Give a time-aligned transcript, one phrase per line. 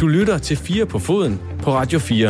[0.00, 2.28] Du lytter til 4 på foden på Radio 4.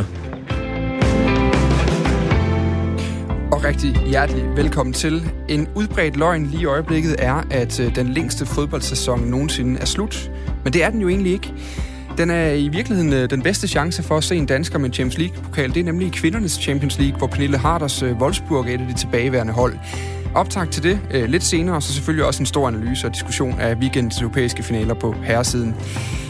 [3.52, 5.32] Og rigtig hjertelig velkommen til.
[5.48, 10.30] En udbredt løgn lige i øjeblikket er, at øh, den længste fodboldsæson nogensinde er slut.
[10.64, 11.54] Men det er den jo egentlig ikke.
[12.18, 15.18] Den er i virkeligheden øh, den bedste chance for at se en dansker med Champions
[15.18, 15.74] League-pokal.
[15.74, 18.94] Det er nemlig kvindernes Champions League, hvor Pernille Harders øh, Wolfsburg er et af de
[18.94, 19.74] tilbageværende hold.
[20.34, 23.60] Optag til det øh, lidt senere, og så selvfølgelig også en stor analyse og diskussion
[23.60, 25.74] af weekendens europæiske finaler på herresiden.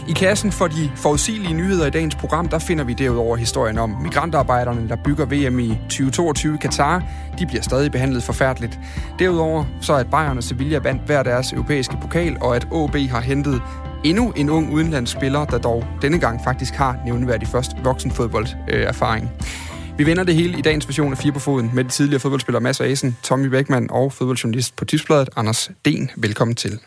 [0.07, 3.89] I kassen for de forudsigelige nyheder i dagens program, der finder vi derudover historien om
[3.89, 7.03] migrantarbejderne, der bygger VM i 2022 i Katar.
[7.39, 8.79] De bliver stadig behandlet forfærdeligt.
[9.19, 12.95] Derudover så er at Bayern og Sevilla vandt hver deres europæiske pokal, og at OB
[12.95, 13.61] har hentet
[14.03, 19.31] endnu en ung udenlandsspiller, der dog denne gang faktisk har nævneværdig først voksenfodbolderfaring.
[19.33, 22.19] Øh, vi vender det hele i dagens version af Fire på Foden med de tidligere
[22.19, 26.11] fodboldspillere Mads Asen, Tommy Beckmann og fodboldjournalist på Tipsbladet, Anders Den.
[26.17, 26.79] Velkommen til.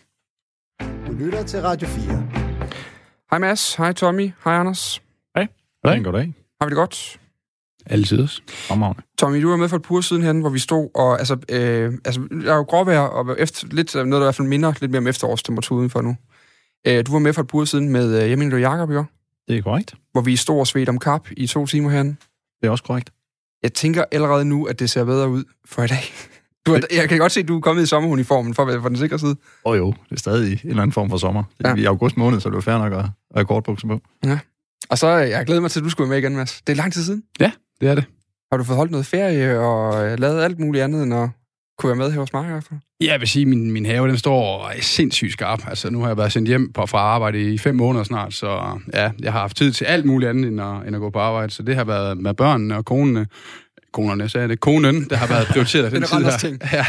[0.80, 2.22] Du lytter til Radio 4.
[3.30, 5.02] Hej Mads, hej Tommy, hej Anders.
[5.36, 5.46] Hej.
[5.84, 5.98] Hej.
[5.98, 6.34] Goddag.
[6.60, 7.20] Har vi det godt?
[7.86, 8.28] Altid.
[8.48, 9.02] Fremragende.
[9.18, 11.92] Tommy, du var med for et par siden hen, hvor vi stod, og altså, øh,
[12.04, 14.90] altså der er jo gråvejr, og efter, lidt, noget, der i hvert fald minder lidt
[14.90, 16.16] mere om efterårstemperatur udenfor nu.
[16.86, 18.90] Øh, du var med for et par siden med, øh, jeg mener, det var Jacob,
[18.90, 19.04] jo?
[19.48, 19.94] Det er korrekt.
[20.12, 22.16] Hvor vi stod og svedte om kap i to timer herinde.
[22.66, 23.10] Det er også korrekt.
[23.62, 26.02] Jeg tænker allerede nu, at det ser bedre ud for i dag.
[26.66, 28.98] Du er, jeg kan godt se, at du er kommet i sommeruniformen for, for den
[28.98, 29.30] sikre side.
[29.30, 31.42] Åh oh, jo, det er stadig en eller anden form for sommer.
[31.58, 31.74] Det er Ja.
[31.76, 31.82] ja.
[31.82, 34.00] i august måned, så det er fair nok at have kortbukser på.
[34.90, 36.62] Og så øh, jeg glæder mig til, at du skulle være med igen, Mads.
[36.66, 37.22] Det er lang tid siden.
[37.80, 38.04] Det er det.
[38.52, 41.28] Har du fået holdt noget ferie og øh, lavet alt muligt andet, end at
[41.78, 42.80] kunne være med her hos mig i hvert fald?
[43.00, 45.68] Ja, jeg vil sige, at min, min have, den står sindssygt skarp.
[45.68, 48.78] Altså, nu har jeg været sendt hjem på, fra arbejde i fem måneder snart, så
[48.94, 51.18] ja, jeg har haft tid til alt muligt andet, end at, end at gå på
[51.18, 51.52] arbejde.
[51.52, 53.26] Så det har været med børnene og konene,
[53.92, 56.38] konerne, sagde jeg det, konen, der har været prioriteret den er tid her.
[56.38, 56.58] ting.
[56.72, 56.86] Ja,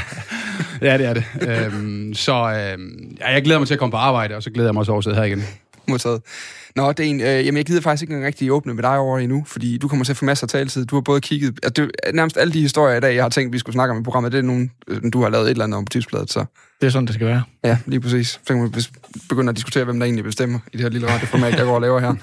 [0.81, 1.25] ja, det er det.
[1.41, 4.69] øhm, så øhm, ja, jeg glæder mig til at komme på arbejde, og så glæder
[4.69, 5.43] jeg mig også over at sidde her igen.
[5.89, 6.21] Modtaget.
[6.75, 8.97] Nå, det er en, øh, jamen jeg gider faktisk ikke engang rigtig åbne med dig
[8.97, 10.85] over endnu, fordi du kommer til at få masser af taletid.
[10.85, 11.59] Du har både kigget...
[11.63, 13.91] Altså, det, er nærmest alle de historier i dag, jeg har tænkt, vi skulle snakke
[13.91, 15.89] om i programmet, det er nogen, øh, du har lavet et eller andet om på
[15.89, 16.45] tipsbladet, så
[16.81, 17.43] Det er sådan, det skal være.
[17.63, 18.27] ja, lige præcis.
[18.27, 18.73] Så kan man
[19.29, 21.81] begynde at diskutere, hvem der egentlig bestemmer i det her lille radioformat, jeg går og
[21.81, 22.13] laver her.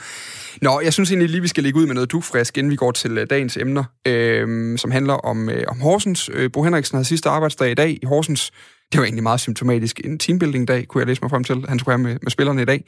[0.63, 2.91] Nå, jeg synes egentlig lige, vi skal lægge ud med noget dugfrisk, inden vi går
[2.91, 6.31] til øh, dagens emner, øh, som handler om, øh, om Horsens.
[6.33, 8.51] Øh, Bo Henriksen havde sidste arbejdsdag i dag i Horsens.
[8.95, 10.01] Det var egentlig meget symptomatisk.
[10.05, 12.65] En teambuilding-dag, kunne jeg læse mig frem til, han skulle have med, med spillerne i
[12.65, 12.85] dag.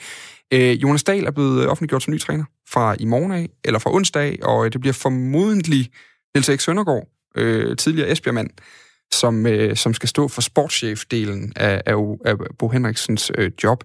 [0.52, 3.94] Øh, Jonas Dahl er blevet offentliggjort som ny træner fra i morgen af, eller fra
[3.94, 5.90] onsdag, og øh, det bliver formodentlig
[6.34, 8.50] Niels Erik Søndergaard, øh, tidligere Esbjerg-mand,
[9.14, 11.94] som, øh, som skal stå for sportschef-delen af, af,
[12.24, 13.84] af Bo Henriksens øh, job.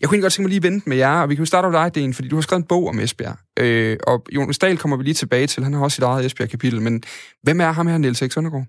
[0.00, 1.46] Jeg kunne egentlig godt tænke mig lige at vente med jer, og vi kan jo
[1.46, 3.36] starte med dig, Den, fordi du har skrevet en bog om Esbjerg.
[3.58, 6.82] Øh, og Jonas Dahl kommer vi lige tilbage til, han har også sit eget Esbjerg-kapitel,
[6.82, 7.02] men
[7.42, 8.66] hvem er ham her, Niels Erik Søndergaard?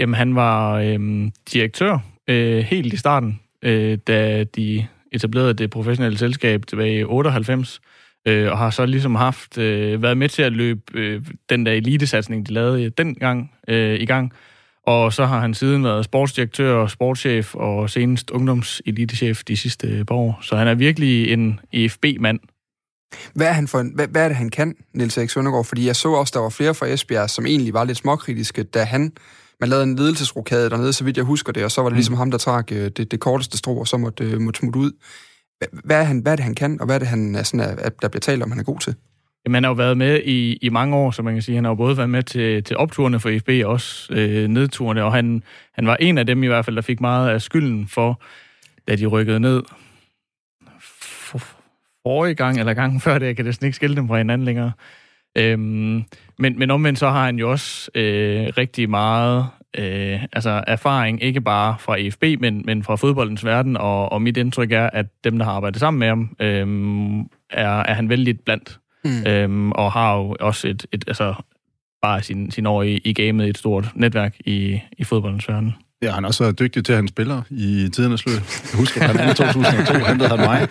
[0.00, 6.18] Jamen, han var øhm, direktør øh, helt i starten, øh, da de etablerede det professionelle
[6.18, 7.80] selskab tilbage i 98,
[8.26, 11.72] øh, og har så ligesom haft øh, været med til at løbe øh, den der
[11.72, 14.32] elitesatsning, de lavede dengang øh, i gang.
[14.86, 20.04] Og så har han siden været sportsdirektør og sportschef og senest ungdomselitechef de sidste øh,
[20.04, 20.38] par år.
[20.42, 22.40] Så han er virkelig en EFB-mand.
[23.34, 25.64] Hvad er, han for en, hvad, hvad er det, han kan, Niels Erik Søndergaard?
[25.64, 28.84] Fordi jeg så også, der var flere fra Esbjerg, som egentlig var lidt småkritiske, da
[28.84, 29.12] han
[29.60, 32.14] man lavede en ledelsesrokade dernede, så vidt jeg husker det, og så var det ligesom
[32.16, 34.92] ham, der trak øh, det, det korteste strå, og så måtte, øh, måtte smutte ud.
[35.64, 37.42] Hva- Hvad er, han, hvad er det, han kan, og hvad er det, han er
[37.42, 38.94] sådan, er, der bliver talt om, han er god til?
[39.44, 41.54] Jamen, han har jo været med i, i mange år, så man kan sige.
[41.54, 45.04] Han har jo både været med til, til opturene for FB og også øh, nedturene,
[45.04, 45.42] og han,
[45.74, 48.22] han var en af dem i hvert fald, der fik meget af skylden for,
[48.88, 49.62] da de rykkede ned
[50.80, 51.38] for,
[52.02, 54.72] forrige gang, eller gangen før det, jeg kan næsten ikke skille dem fra hinanden længere.
[55.38, 56.02] Øhm,
[56.40, 59.46] men, men omvendt så har han jo også øh, rigtig meget
[59.78, 64.36] øh, altså erfaring, ikke bare fra EFB, men, men fra fodboldens verden, og, og mit
[64.36, 68.40] indtryk er, at dem, der har arbejdet sammen med ham, øh, er, er han vældig
[68.40, 69.26] blandt Mm.
[69.26, 71.34] øhm, og har jo også et, et altså,
[72.02, 75.74] bare sin, sin år i, i gamet et stort netværk i, i fodboldens verden.
[76.02, 78.34] Ja, han er også dygtig til at han spiller i tidernes løb.
[78.72, 80.68] Jeg husker, at han i 2002 hentede han mig.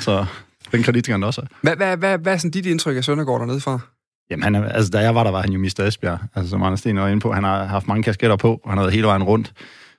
[0.00, 0.26] Så
[0.72, 1.48] den kredit skal han også have.
[1.62, 3.78] Hvad, hvad, hvad, hvad er sådan dit indtryk af Søndergaard dernede fra?
[4.30, 5.84] Jamen, han er, altså, da jeg var der, var han jo Mr.
[5.86, 6.18] Esbjerg.
[6.34, 7.32] Altså, som Anders Sten var inde på.
[7.32, 9.52] Han har haft mange kasketter på, og han har været hele vejen rundt.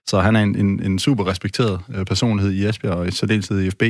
[0.08, 3.62] Så han er en, en, en super respekteret øh, personlighed i Esbjerg, og i særdeleshed
[3.62, 3.84] i FB.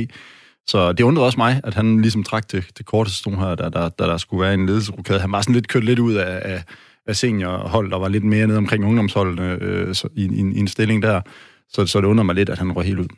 [0.66, 3.64] Så det undrede også mig, at han ligesom trak til det korteste stone her, da
[3.64, 5.20] der, der, der skulle være en ledelsesrokade.
[5.20, 6.62] Han var sådan lidt kørt lidt ud af, af,
[7.06, 10.68] af seniorhold, der var lidt mere nede omkring ungdomsholdene øh, så, i, i, i, en
[10.68, 11.20] stilling der.
[11.68, 13.08] Så, så det undrer mig lidt, at han røg helt ud.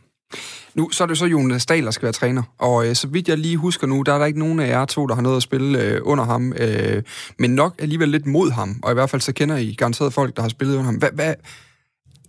[0.75, 3.29] Nu så er det så Jonas Dahl, der skal være træner, og øh, så vidt
[3.29, 5.37] jeg lige husker nu, der er der ikke nogen af jer to, der har noget
[5.37, 7.03] at spille øh, under ham, øh,
[7.39, 10.37] men nok alligevel lidt mod ham, og i hvert fald så kender I garanteret folk,
[10.37, 10.95] der har spillet under ham.
[10.95, 11.35] Hvad, hvad,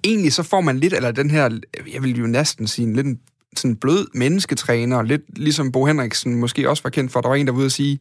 [0.03, 1.59] egentlig så får man lidt, eller den her,
[1.93, 3.19] jeg vil jo næsten sige, en lidt en
[3.55, 7.21] sådan blød mennesketræner, lidt ligesom Bo Henriksen måske også var kendt for.
[7.21, 7.99] Der var en, der var ude at sige,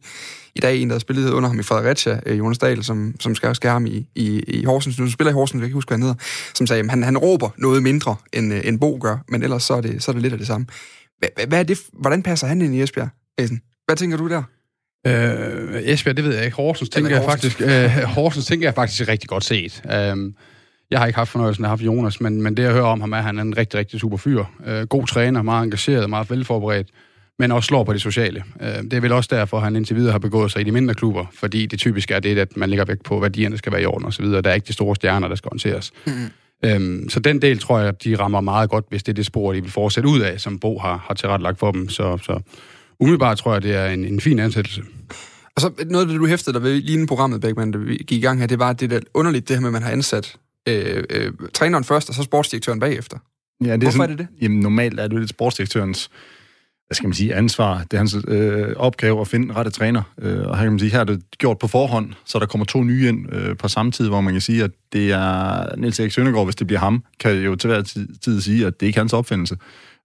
[0.55, 3.49] i dag en, der spillede under ham i Fredericia, øh, Jonas Dahl, som, som skal
[3.49, 4.99] også ham i, i, i Horsens.
[4.99, 6.15] Nu spiller i Horsens, jeg kan ikke huske, hvad han hedder,
[6.53, 9.63] som sagde, at han, han råber noget mindre, end, øh, end Bo gør, men ellers
[9.63, 10.67] så er det, så er det lidt af det samme.
[11.47, 13.61] Hvad, er det, hvordan passer han ind i Esbjerg, Essen?
[13.85, 14.43] Hvad tænker du der?
[15.07, 16.57] Øh, Esbjerg, det ved jeg ikke.
[16.57, 19.83] Horsens tænker, jeg faktisk, øh, Horsens tænker jeg faktisk rigtig godt set.
[19.91, 20.17] Øh,
[20.91, 23.01] jeg har ikke haft fornøjelsen af at have Jonas, men, men det jeg hører om
[23.01, 24.43] ham er, at han er en rigtig, rigtig super fyr.
[24.65, 26.87] Øh, god træner, meget engageret, meget velforberedt,
[27.39, 28.43] men også slår på det sociale.
[28.61, 30.71] Øh, det er vel også derfor, at han indtil videre har begået sig i de
[30.71, 33.81] mindre klubber, fordi det typisk er det, at man lægger vægt på, værdierne skal være
[33.81, 34.25] i orden osv.
[34.25, 35.91] Der er ikke de store stjerner, der skal håndteres.
[36.07, 36.13] Mm.
[36.65, 39.53] Øhm, så den del tror jeg, de rammer meget godt, hvis det er det spor,
[39.53, 41.89] de vil fortsætte ud af, som Bo har, har tilrettelagt for dem.
[41.89, 42.39] Så, så
[42.99, 44.83] umiddelbart tror jeg, det er en, en fin ansættelse.
[45.55, 48.39] Og så noget du hæftede dig ved lige inden programmet, Beckmann, der gik i gang
[48.39, 51.31] her, det var det der underligt, det her med, at man har ansat øh, øh,
[51.53, 53.17] træneren først, og så sportsdirektøren bagefter.
[53.61, 54.41] Ja, det er Hvorfor sådan, er det det?
[54.41, 56.09] Jamen, normalt er det lidt sportsdirektørens
[56.87, 57.83] hvad skal man sige, ansvar.
[57.91, 60.01] Det er hans øh, opgave at finde rette træner.
[60.21, 62.65] Øh, og her kan man sige, her er det gjort på forhånd, så der kommer
[62.65, 65.99] to nye ind øh, på samme tid, hvor man kan sige, at det er Niels
[65.99, 68.87] Erik Søndergaard, hvis det bliver ham, kan jo til hver tid, tid sige, at det
[68.87, 69.57] ikke er hans opfindelse.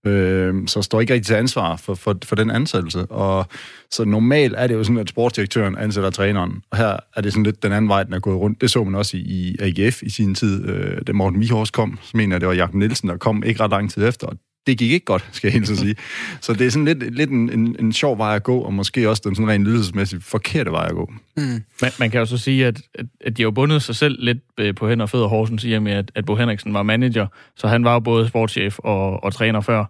[0.07, 3.07] Øh, så står ikke rigtig til ansvar for, for, for den ansættelse.
[3.07, 3.47] Og
[3.91, 6.63] så normalt er det jo sådan, at sportsdirektøren ansætter træneren.
[6.71, 8.61] Og her er det sådan lidt den anden vej, den er gået rundt.
[8.61, 10.69] Det så man også i, i AGF i sin tid.
[10.69, 13.61] Øh, da Morten Vihors kom, så mener jeg, det var Jakob Nielsen, der kom ikke
[13.61, 14.27] ret lang tid efter.
[14.27, 15.97] Og det gik ikke godt, skal jeg helt så sige.
[16.41, 19.11] Så det er sådan lidt, lidt en, en, en sjov vej at gå, og måske
[19.11, 21.13] også den sådan rent ledelsesmæssigt forkerte vej at gå.
[21.37, 21.43] Mm.
[21.83, 24.39] Man, man kan jo så sige, at, at, at de har bundet sig selv lidt
[24.59, 27.27] øh, på hænder og fødder Horsens, i og med, at, at Bo Henriksen var manager,
[27.57, 29.85] så han var jo både sportschef og, og træner før.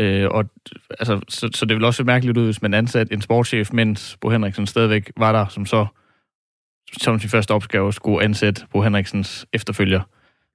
[0.00, 0.44] Øh, og,
[0.90, 4.16] altså, så, så det vil også se mærkeligt ud, hvis man ansat en sportschef, mens
[4.20, 5.86] Bo Henriksen stadigvæk var der, som så
[7.02, 10.00] som sin første opgave skulle ansætte Bo Henriksens efterfølger.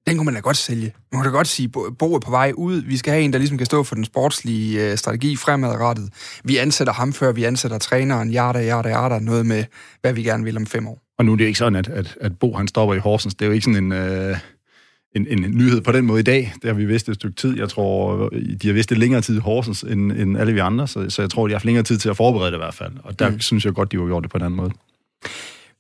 [0.08, 0.94] Den kunne man da godt sælge.
[1.12, 2.82] Man kan da godt sige, Bo er på vej ud.
[2.82, 6.10] Vi skal have en, der ligesom kan stå for den sportslige øh, strategi fremadrettet.
[6.44, 8.32] Vi ansætter ham, før vi ansætter træneren.
[8.32, 9.20] Jarda, jarda, jarda.
[9.20, 9.64] Noget med,
[10.02, 11.02] hvad vi gerne vil om fem år.
[11.18, 13.36] Og nu er det ikke sådan, at, at, at Bo han stopper i Horsens.
[13.36, 13.92] Det er jo ikke sådan en...
[13.92, 14.38] Øh
[15.16, 16.54] en, en nyhed på den måde i dag.
[16.62, 17.58] Det har vi vidst et stykke tid.
[17.58, 18.30] Jeg tror,
[18.62, 21.22] de har vidst det længere tid i Horsens, end, end alle vi andre, så, så
[21.22, 22.92] jeg tror, de har haft længere tid til at forberede det i hvert fald.
[23.04, 23.40] Og der mm.
[23.40, 24.72] synes jeg godt, de har gjort det på en anden måde.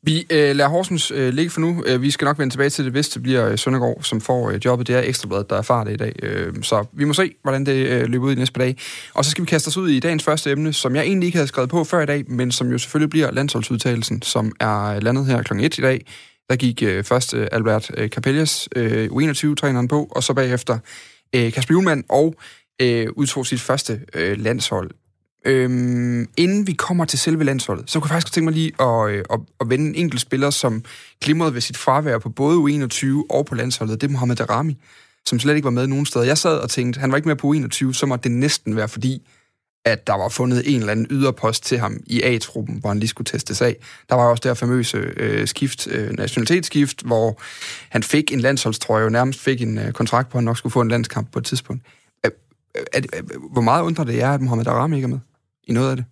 [0.03, 1.83] Vi øh, lader Horsens øh, ligge for nu.
[1.87, 4.49] Øh, vi skal nok vende tilbage til det, hvis det bliver øh, Søndergaard, som får
[4.49, 4.87] øh, jobbet.
[4.87, 6.13] Det er Ekstrabladet, der erfarer det i dag.
[6.23, 8.75] Øh, så vi må se, hvordan det øh, løber ud i næste par dage.
[9.13, 11.37] Og så skal vi kaste os ud i dagens første emne, som jeg egentlig ikke
[11.37, 15.25] havde skrevet på før i dag, men som jo selvfølgelig bliver landsholdsudtagelsen, som er landet
[15.25, 15.53] her kl.
[15.59, 16.05] 1 i dag.
[16.49, 20.77] Der gik øh, først øh, Albert øh, Capellas, øh, U21-træneren på, og så bagefter
[21.35, 22.35] øh, Kasper Julemand, og
[22.81, 24.91] øh, udtog sit første øh, landshold.
[25.45, 29.09] Øhm, inden vi kommer til selve landsholdet, så kunne jeg faktisk tænke mig lige at,
[29.09, 30.83] øh, at, at vende en enkelt spiller, som
[31.21, 34.01] glimrede ved sit fravær på både U21 og på landsholdet.
[34.01, 34.77] Det er Mohamed Darami,
[35.25, 36.25] som slet ikke var med nogen steder.
[36.25, 38.87] Jeg sad og tænkte, han var ikke med på U21, så må det næsten være
[38.87, 39.27] fordi,
[39.85, 43.09] at der var fundet en eller anden yderpost til ham i A-truppen, hvor han lige
[43.09, 43.75] skulle testes af.
[44.09, 47.41] Der var også det her famøse øh, skift, øh, nationalitetsskift, hvor
[47.89, 50.73] han fik en landsholdstrøje, og nærmest fik en øh, kontrakt på, at han nok skulle
[50.73, 51.85] få en landskamp på et tidspunkt.
[52.25, 52.31] Øh,
[52.77, 55.09] øh, er, er, er, øh, hvor meget undrer det er, at Mohamed Aram ikke er
[55.09, 55.19] med
[55.67, 56.05] i noget af det?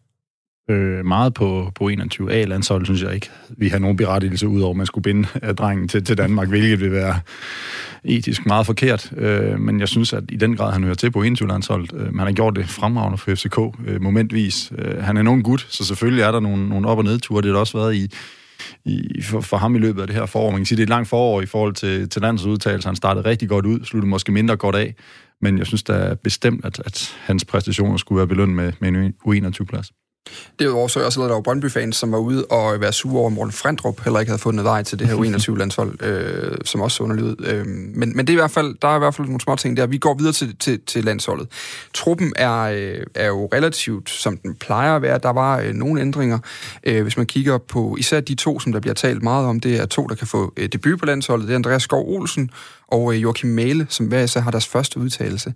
[0.70, 3.30] Øh, meget på, på 21A-landshold, synes jeg ikke.
[3.50, 6.48] Vi har nogen berettigelse ud over, at man skulle binde øh, drengen til, til Danmark,
[6.48, 7.20] hvilket vil være
[8.04, 9.12] etisk meget forkert.
[9.18, 11.94] Øh, men jeg synes, at i den grad, han hører til på 21-landsholdet.
[11.94, 14.72] Øh, han har gjort det fremragende for FCK øh, momentvis.
[14.78, 17.42] Øh, han er nogen gut, så selvfølgelig er der nogle, nogle op- og nedture.
[17.42, 18.12] Det har også været i,
[18.86, 20.52] i, for, for ham i løbet af det her forår.
[20.52, 22.88] Man kan sige, det er et langt forår i forhold til, til landets udtalelse.
[22.88, 24.96] Han startede rigtig godt ud, sluttede måske mindre godt af.
[25.42, 29.14] Men jeg synes da bestemt, at, at hans præstationer skulle være belønnet med, med en
[29.28, 29.92] U21-plads.
[30.60, 33.34] Derudover så er også der var Brøndby-fans, som var ude og være sure over, at
[33.34, 37.04] Morten Frendrup heller ikke havde fundet vej til det her U21-landshold, øh, som også så
[37.04, 37.46] underligt ud.
[37.46, 39.56] Øh, men, men det er i hvert fald, der er i hvert fald nogle små
[39.56, 39.88] ting der.
[39.88, 41.48] Vi går videre til, til, til landsholdet.
[41.94, 45.20] Truppen er, øh, er jo relativt, som den plejer at være.
[45.24, 46.40] Der var øh, nogle ændringer.
[46.84, 49.80] Øh, hvis man kigger på især de to, som der bliver talt meget om, det
[49.80, 51.48] er to, der kan få øh, debut på landsholdet.
[51.48, 52.50] Det er Andreas Skov Olsen
[52.88, 55.54] og øh, Joachim Male, som hver især har deres første udtalelse.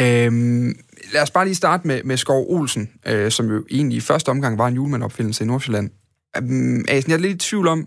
[0.00, 0.74] Øhm,
[1.12, 4.28] lad os bare lige starte med, med Skov Olsen, øh, som jo egentlig i første
[4.28, 5.90] omgang var en julemandopfindelse i Nordsjælland.
[6.36, 7.86] Øhm, Asen, jeg er lidt i tvivl om,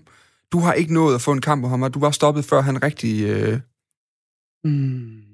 [0.51, 2.62] du har ikke nået at få en kamp på ham, og du var stoppet, før
[2.62, 3.24] han rigtig...
[3.24, 3.60] Øh...
[4.63, 5.25] Mm.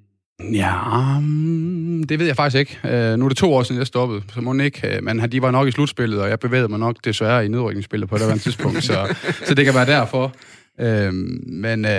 [0.54, 2.80] Ja, um, det ved jeg faktisk ikke.
[2.84, 4.98] Uh, nu er det to år siden, jeg stoppede, så må ikke.
[4.98, 8.10] Uh, men de var nok i slutspillet, og jeg bevægede mig nok desværre i nedrykningsspillet
[8.10, 9.16] på et eller andet tidspunkt, så,
[9.48, 10.34] så det kan være derfor.
[10.82, 11.14] Uh,
[11.48, 11.92] men uh,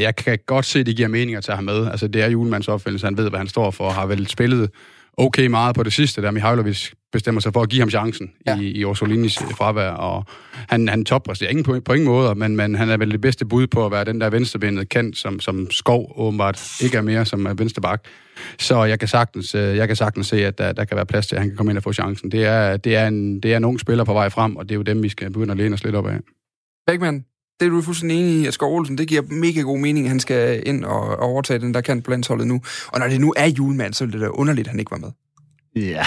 [0.00, 1.90] jeg kan godt se, at det giver mening at tage ham med.
[1.90, 4.70] Altså, det er julemands opfindelse, han ved, hvad han står for, og har vel spillet
[5.16, 8.58] okay meget på det sidste, der Mihailovic bestemmer sig for at give ham chancen ja.
[8.60, 10.24] i, i Orsolinis fravær, og
[10.68, 13.46] han, han toppræsterer ingen på, på ingen måde, men, men han er vel det bedste
[13.46, 17.24] bud på at være den der venstrebenet kant, som, som Skov åbenbart ikke er mere
[17.24, 18.04] som er venstreback.
[18.58, 21.26] Så jeg kan sagtens, øh, jeg kan sagtens se, at der, der kan være plads
[21.26, 22.30] til, at han kan komme ind og få chancen.
[22.30, 24.74] Det er, det, er en, det er en ung spiller på vej frem, og det
[24.74, 26.18] er jo dem, vi skal begynde at læne os lidt op af.
[26.86, 27.24] Beckmann,
[27.60, 30.10] det er du fuldstændig enig i, at Skov Olsen, det giver mega god mening, at
[30.10, 32.60] han skal ind og overtage den der kant på landsholdet nu.
[32.88, 34.98] Og når det nu er julemand, så er det da underligt, at han ikke var
[34.98, 35.10] med.
[35.76, 36.02] Ja,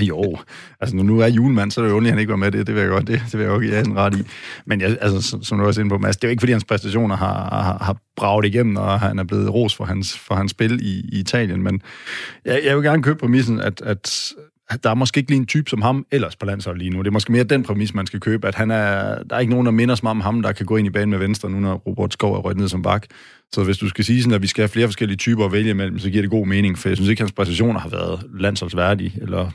[0.10, 0.38] jo.
[0.80, 2.52] Altså, nu, nu er julemand, så er det jo ondt, at han ikke var med
[2.52, 2.66] det.
[2.66, 4.22] Det vil jeg godt, det, det vil jeg godt give en ret i.
[4.66, 6.64] Men jeg, altså, som du også inde på, Mads, det er jo ikke, fordi hans
[6.64, 10.50] præstationer har, har, har braget igennem, og han er blevet ros for hans, for hans
[10.50, 11.62] spil i, i Italien.
[11.62, 11.82] Men
[12.44, 14.32] jeg, jeg vil gerne købe præmissen, at, at
[14.76, 16.98] der er måske ikke lige en type som ham ellers på landsholdet lige nu.
[16.98, 19.50] Det er måske mere den præmis, man skal købe, at han er, der er ikke
[19.50, 21.50] nogen, der minder så meget om ham, der kan gå ind i banen med venstre,
[21.50, 23.06] nu når Robert Skov er rødt ned som bak.
[23.52, 25.70] Så hvis du skal sige sådan, at vi skal have flere forskellige typer at vælge
[25.70, 28.26] imellem, så giver det god mening, for jeg synes ikke, at hans præstationer har været
[28.40, 29.50] landsholdsværdige, eller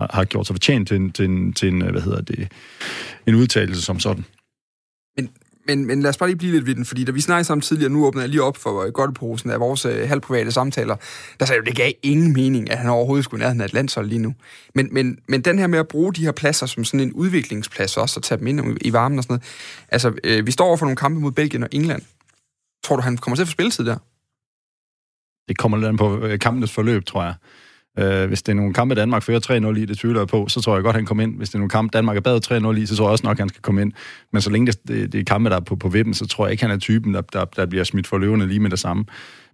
[0.00, 2.52] har, har gjort sig fortjent til en, til en, til en, øh, hvad hedder det,
[3.26, 4.24] en udtalelse som sådan.
[5.68, 7.62] Men, men, lad os bare lige blive lidt ved den, fordi da vi snakkede sammen
[7.62, 10.96] tidligere, nu åbner jeg lige op for øh, godteposen af vores øh, halvprivate samtaler,
[11.40, 14.06] der sagde jo, det gav ingen mening, at han overhovedet skulle nærheden af et landshold
[14.06, 14.34] lige nu.
[14.74, 17.96] Men, men, men den her med at bruge de her pladser som sådan en udviklingsplads
[17.96, 19.44] også, og tage dem ind i varmen og sådan noget.
[19.88, 22.02] Altså, øh, vi står over for nogle kampe mod Belgien og England.
[22.84, 23.96] Tror du, han kommer til at få spilletid der?
[25.48, 27.34] Det kommer lidt an på øh, kampenes forløb, tror jeg.
[27.98, 30.60] Øh, hvis det er nogle kampe, Danmark fører 3-0 i, det tvivler jeg på, så
[30.60, 31.36] tror jeg godt, han kommer ind.
[31.36, 33.38] Hvis det er nogle kampe, Danmark er bad 3-0 i, så tror jeg også nok,
[33.38, 33.92] han skal komme ind.
[34.32, 36.46] Men så længe det, det, det er kampe, der er på, på vippen, så tror
[36.46, 38.78] jeg ikke, han er typen, der, der, der bliver smidt for løvende lige med det
[38.78, 39.04] samme.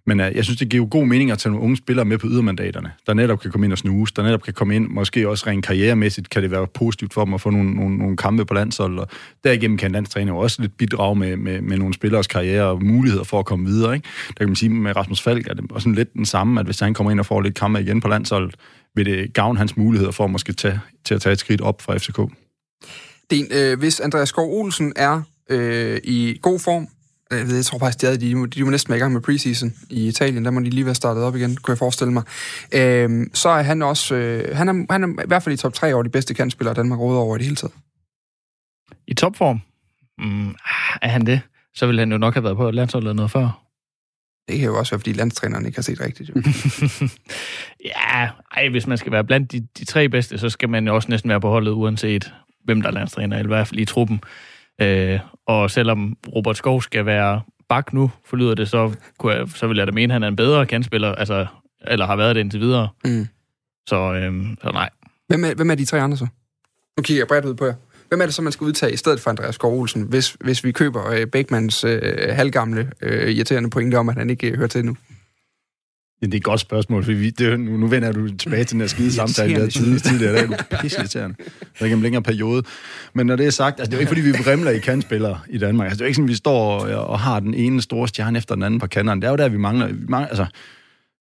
[0.07, 2.17] Men uh, jeg synes, det giver jo god mening at tage nogle unge spillere med
[2.17, 5.29] på ydermandaterne, der netop kan komme ind og snuse, der netop kan komme ind, måske
[5.29, 8.45] også rent karrieremæssigt, kan det være positivt for dem at få nogle, nogle, nogle kampe
[8.45, 9.07] på landshold, og
[9.43, 13.23] derigennem kan landstræner jo også lidt bidrage med, med, med nogle spillers karriere og muligheder
[13.23, 13.95] for at komme videre.
[13.95, 14.07] Ikke?
[14.27, 16.79] Der kan man sige, med Rasmus Falk er det også lidt den samme, at hvis
[16.79, 18.55] han kommer ind og får lidt kampe igen på landsholdet,
[18.95, 21.81] vil det gavne hans muligheder for at måske tage, til at tage et skridt op
[21.81, 22.19] fra FCK.
[23.31, 26.87] Den, øh, hvis Andreas Skov Olsen er øh, i god form,
[27.31, 29.73] jeg, ved, jeg tror faktisk, de, de, de, må næsten være i gang med preseason
[29.89, 30.45] i Italien.
[30.45, 32.23] Der må de lige være startet op igen, kunne jeg forestille mig.
[32.71, 34.15] Øh, så er han også...
[34.15, 36.75] Øh, han, er, han er i hvert fald i top 3 over de bedste kandspillere,
[36.75, 37.73] Danmark råder over i det hele taget.
[39.07, 39.61] I topform?
[40.17, 40.55] Mm,
[41.01, 41.41] er han det?
[41.75, 43.61] Så ville han jo nok have været på landsholdet noget før.
[44.47, 46.29] Det kan jo også være, fordi landstræneren ikke har set rigtigt.
[46.29, 46.35] Jo.
[47.95, 50.95] ja, ej, hvis man skal være blandt de, de tre bedste, så skal man jo
[50.95, 53.85] også næsten være på holdet, uanset hvem der er landstræner, eller i hvert fald i
[53.85, 54.21] truppen.
[54.81, 59.67] Øh, og selvom Robert Skov skal være bak nu, forlyder det, så, kunne jeg, så
[59.67, 61.45] vil jeg da mene, at han er en bedre kandspiller, altså,
[61.87, 62.89] eller har været det indtil videre.
[63.05, 63.27] Mm.
[63.87, 64.89] Så, øh, så nej.
[65.27, 66.27] Hvem er, hvem er de tre andre så?
[66.97, 67.73] Nu kigger jeg bredt ud på jer.
[68.09, 70.63] Hvem er det så, man skal udtage i stedet for Andreas Skov Olsen, hvis, hvis
[70.63, 74.67] vi køber øh, Beckmans øh, halvgamle øh, irriterende pointe om, at han ikke øh, hører
[74.67, 74.95] til nu?
[76.21, 78.73] Ja, det er et godt spørgsmål, for vi, det, nu, nu vender du tilbage til
[78.73, 79.99] den her skide samtale, havde tidligere.
[79.99, 80.33] tidligere.
[80.33, 81.35] Det er jo pisseirriterende.
[81.37, 82.63] Det er ikke en længere periode.
[83.13, 85.39] Men når det er sagt, altså, det er jo ikke, fordi vi vrimler i kandspillere
[85.49, 85.85] i Danmark.
[85.85, 88.37] Altså, det er jo ikke sådan, vi står og, og har den ene store stjerne
[88.37, 89.21] efter den anden på kanderen.
[89.21, 89.87] Det er jo der, vi mangler...
[89.87, 90.45] Vi mangler altså,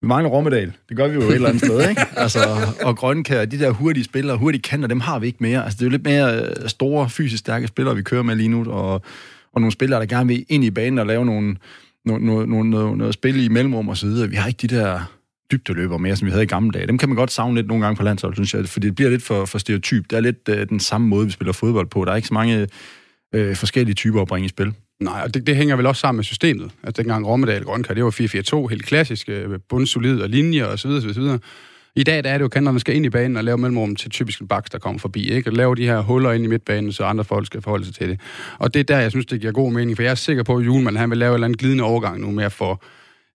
[0.03, 0.73] vi mangler Rommedal.
[0.89, 2.03] Det gør vi jo et eller andet sted, ikke?
[2.17, 2.39] Altså,
[2.83, 5.65] og Grønkær, de der hurtige spillere, hurtige kanter, dem har vi ikke mere.
[5.65, 8.49] Altså, det er jo lidt mere øh, store, fysisk stærke spillere, vi kører med lige
[8.49, 8.93] nu, og,
[9.53, 11.57] og nogle spillere, der gerne vil ind i banen og lave nogle,
[12.05, 14.29] noget, noget, noget, noget, noget spil i mellemrum og så videre.
[14.29, 15.01] Vi har ikke de der
[15.53, 16.87] dybdeløber mere, som vi havde i gamle dage.
[16.87, 19.11] Dem kan man godt savne lidt nogle gange på landsholdet, synes jeg, fordi det bliver
[19.11, 20.11] lidt for, for stereotyp.
[20.11, 22.05] Det er lidt uh, den samme måde, vi spiller fodbold på.
[22.05, 22.69] Der er ikke så mange
[23.37, 24.73] uh, forskellige typer at bringe i spil.
[25.01, 26.71] Nej, og det, det hænger vel også sammen med systemet.
[26.83, 28.11] Altså dengang Rommedal Grønkær, det var
[28.65, 31.39] 4-4-2, helt klassisk, øh, bundsolid og linjer og så videre, så videre.
[31.97, 33.97] I dag der er det jo, at kanterne skal ind i banen og lave mellemrum
[33.97, 35.31] til typisk en baks, der kommer forbi.
[35.31, 35.51] Ikke?
[35.51, 38.09] Og lave de her huller ind i midtbanen, så andre folk skal forholde sig til
[38.09, 38.21] det.
[38.59, 40.57] Og det er der, jeg synes, det giver god mening, for jeg er sikker på,
[40.57, 42.79] at Julemand han vil lave en eller anden glidende overgang nu med at få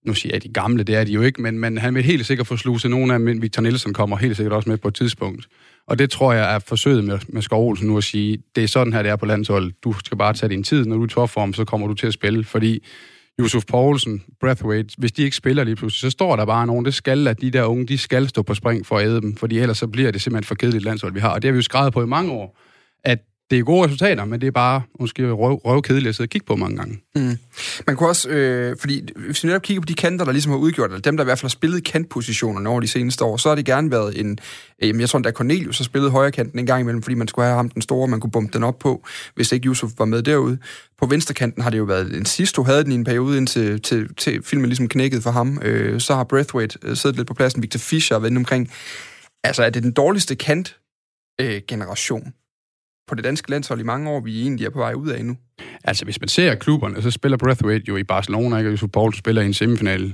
[0.06, 2.26] nu siger jeg de gamle, det er de jo ikke, men, men han vil helt
[2.26, 3.42] sikkert få sluset nogle af dem.
[3.42, 5.48] Victor Nielsen kommer helt sikkert også med på et tidspunkt.
[5.88, 8.68] Og det tror jeg er forsøget med, med Skov Olsen nu at sige, det er
[8.68, 9.84] sådan her, det er på landsholdet.
[9.84, 12.08] Du skal bare tage din tid, når du er i topform, så kommer du til
[12.08, 12.84] at spille, fordi
[13.40, 16.94] Yusuf Poulsen, Breathwaite, hvis de ikke spiller lige pludselig, så står der bare nogen, det
[16.94, 19.60] skal, at de der unge, de skal stå på spring for at æde dem, fordi
[19.60, 21.30] ellers så bliver det simpelthen for kedeligt landshold, vi har.
[21.30, 22.58] Og det har vi jo skrevet på i mange år,
[23.04, 23.20] at
[23.50, 26.46] det er gode resultater, men det er bare måske røv, røvkedeligt at sidde og kigge
[26.46, 27.00] på mange gange.
[27.16, 27.38] Mm.
[27.88, 30.60] Man kunne også, øh, fordi hvis vi netop kigger på de kanter, der ligesom har
[30.60, 33.50] udgjort, eller dem, der i hvert fald har spillet kantpositionerne over de seneste år, så
[33.50, 34.40] har det gerne været en,
[34.84, 37.46] øh, jeg tror da Cornelius har spillet højre kanten en gang imellem, fordi man skulle
[37.46, 40.24] have ham den store, man kunne bumpe den op på, hvis ikke Yusuf var med
[40.24, 40.58] derude.
[41.00, 44.16] På venstrekanten har det jo været en sidst, havde den i en periode, indtil til,
[44.16, 45.60] til filmen ligesom knækkede for ham.
[45.62, 48.72] Øh, så har Breathwaite øh, siddet lidt på pladsen, Victor Fischer har været omkring.
[49.44, 50.78] Altså, er det den dårligste kant
[51.42, 52.34] øh, generation,
[53.10, 55.38] på det danske landshold i mange år, vi egentlig er på vej ud af nu?
[55.84, 58.70] Altså, hvis man ser klubberne, så spiller Breathwaite jo i Barcelona, ikke?
[58.70, 60.14] Og Yusuf Paul spiller i en semifinal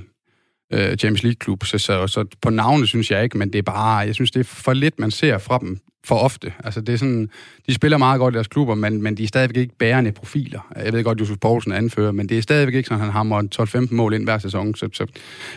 [0.72, 1.64] øh, James League-klub.
[1.64, 4.40] Så, så, så på navnet synes jeg ikke, men det er bare, jeg synes, det
[4.40, 6.52] er for lidt, man ser fra dem for ofte.
[6.64, 7.28] Altså, det er sådan,
[7.66, 10.72] de spiller meget godt i deres klubber, men, men de er stadigvæk ikke bærende profiler.
[10.84, 13.42] Jeg ved godt, Josef Poulsen anfører, men det er stadigvæk ikke sådan, at han hammer
[13.90, 14.74] 12-15 mål ind hver sæson.
[14.74, 15.06] Så, så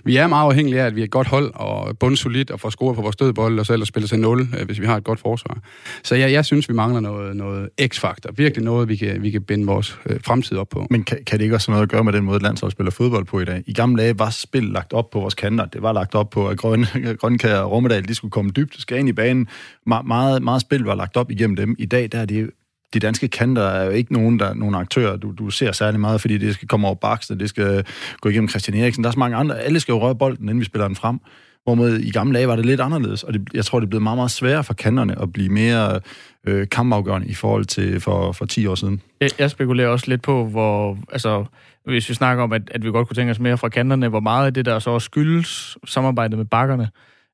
[0.03, 2.69] vi er meget afhængige af, at vi er et godt hold og bundsolidt og får
[2.69, 5.03] scoret på vores dødbold og så ellers spiller til 0, øh, hvis vi har et
[5.03, 5.57] godt forsvar.
[6.03, 8.31] Så jeg, jeg synes, vi mangler noget, noget x-faktor.
[8.31, 10.87] Virkelig noget, vi kan, vi kan binde vores øh, fremtid op på.
[10.89, 12.91] Men kan, kan det ikke også have noget at gøre med den måde, landsholdet spiller
[12.91, 13.63] fodbold på i dag?
[13.67, 15.65] I gamle dage var spil lagt op på vores kanter.
[15.65, 16.85] Det var lagt op på, at Grøn,
[17.21, 19.47] Grønkær og Rommedal, de skulle komme dybt, skal ind i banen.
[19.89, 21.75] Me- meget, meget spil var lagt op igennem dem.
[21.79, 22.49] I dag, der er det
[22.93, 26.21] de danske kanter er jo ikke nogen, der, nogen aktører, du, du ser særlig meget,
[26.21, 27.85] fordi det skal komme over baksen, det skal
[28.21, 29.03] gå igennem Christian Eriksen.
[29.03, 29.59] Der er så mange andre.
[29.59, 31.19] Alle skal jo røre bolden, inden vi spiller den frem.
[31.63, 34.03] Hvorimod i gamle dage var det lidt anderledes, og det, jeg tror, det er blevet
[34.03, 35.99] meget, meget sværere for kanterne at blive mere
[36.47, 39.01] øh, kampafgørende i forhold til for, for 10 år siden.
[39.21, 41.45] Jeg, jeg spekulerer også lidt på, hvor, altså,
[41.85, 44.19] hvis vi snakker om, at, at vi godt kunne tænke os mere fra kanterne, hvor
[44.19, 46.89] meget af det der så skyldes samarbejdet med bakkerne.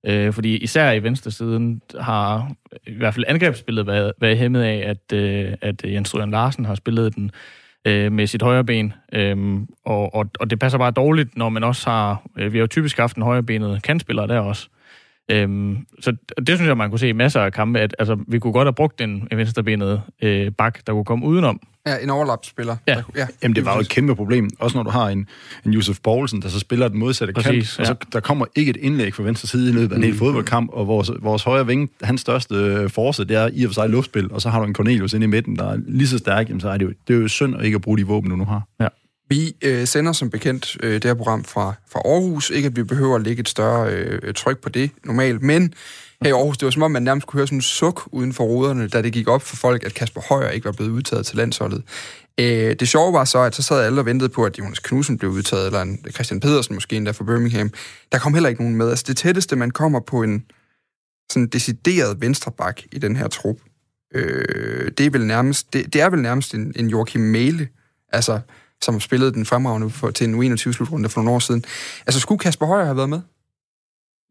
[0.06, 2.52] Øh, fordi især i venstresiden har
[2.88, 6.76] i hvert fald angrebsspillet været, været hæmmet af, at, øh, at Jens Røden Larsen har
[6.76, 7.32] spillet den
[7.86, 8.94] øh, med sit højre ben.
[9.14, 12.22] Øh, og, og, og det passer bare dårligt, når man også har...
[12.38, 14.70] Øh, vi har jo typisk haft en højrebenet kantspiller der også.
[15.32, 18.40] Øhm, så det synes jeg, man kunne se i masser af kampe, at altså, vi
[18.40, 21.60] kunne godt have brugt en, en venstrebenet øh, bak, der kunne komme udenom.
[21.88, 22.76] Ja, en overlapspiller.
[22.88, 22.96] Ja.
[22.96, 23.28] Der, ja.
[23.44, 24.50] Jamen, det var jo et kæmpe problem.
[24.60, 25.28] Også når du har en,
[25.66, 28.70] en Josef Poulsen, der så spiller den modsatte Præcis, kant, og så der kommer ikke
[28.70, 31.68] et indlæg fra venstre side i løbet af en hel fodboldkamp, og vores, vores højre
[31.68, 34.60] ving, hans største øh, force, det er i og for sig luftspil, og så har
[34.60, 36.86] du en Cornelius inde i midten, der er lige så stærk, jamen, så er det
[36.86, 38.62] jo, det er jo synd at ikke at bruge de våben, du nu har.
[39.30, 42.50] Vi øh, sender som bekendt øh, det her program fra, fra Aarhus.
[42.50, 45.74] Ikke at vi behøver at lægge et større øh, tryk på det normalt, men
[46.22, 48.34] her i Aarhus, det var som om, man nærmest kunne høre sådan en suk uden
[48.34, 51.26] for ruderne, da det gik op for folk, at Kasper Højer ikke var blevet udtaget
[51.26, 51.84] til landsholdet.
[52.40, 55.18] Øh, det sjove var så, at så sad alle og ventede på, at Jonas Knudsen
[55.18, 57.72] blev udtaget, eller en Christian Pedersen måske endda fra Birmingham.
[58.12, 58.90] Der kom heller ikke nogen med.
[58.90, 60.46] Altså det tætteste, man kommer på en
[61.32, 63.58] sådan decideret venstreback i den her trup,
[64.16, 67.68] øh, det er vel nærmest, det, det er vel nærmest en, en Joachim Mæle,
[68.12, 68.40] altså
[68.82, 71.64] som spillede den fremragende for, til en U21-slutrunde for nogle år siden.
[72.08, 73.22] Altså, skulle Kasper Højer have været med?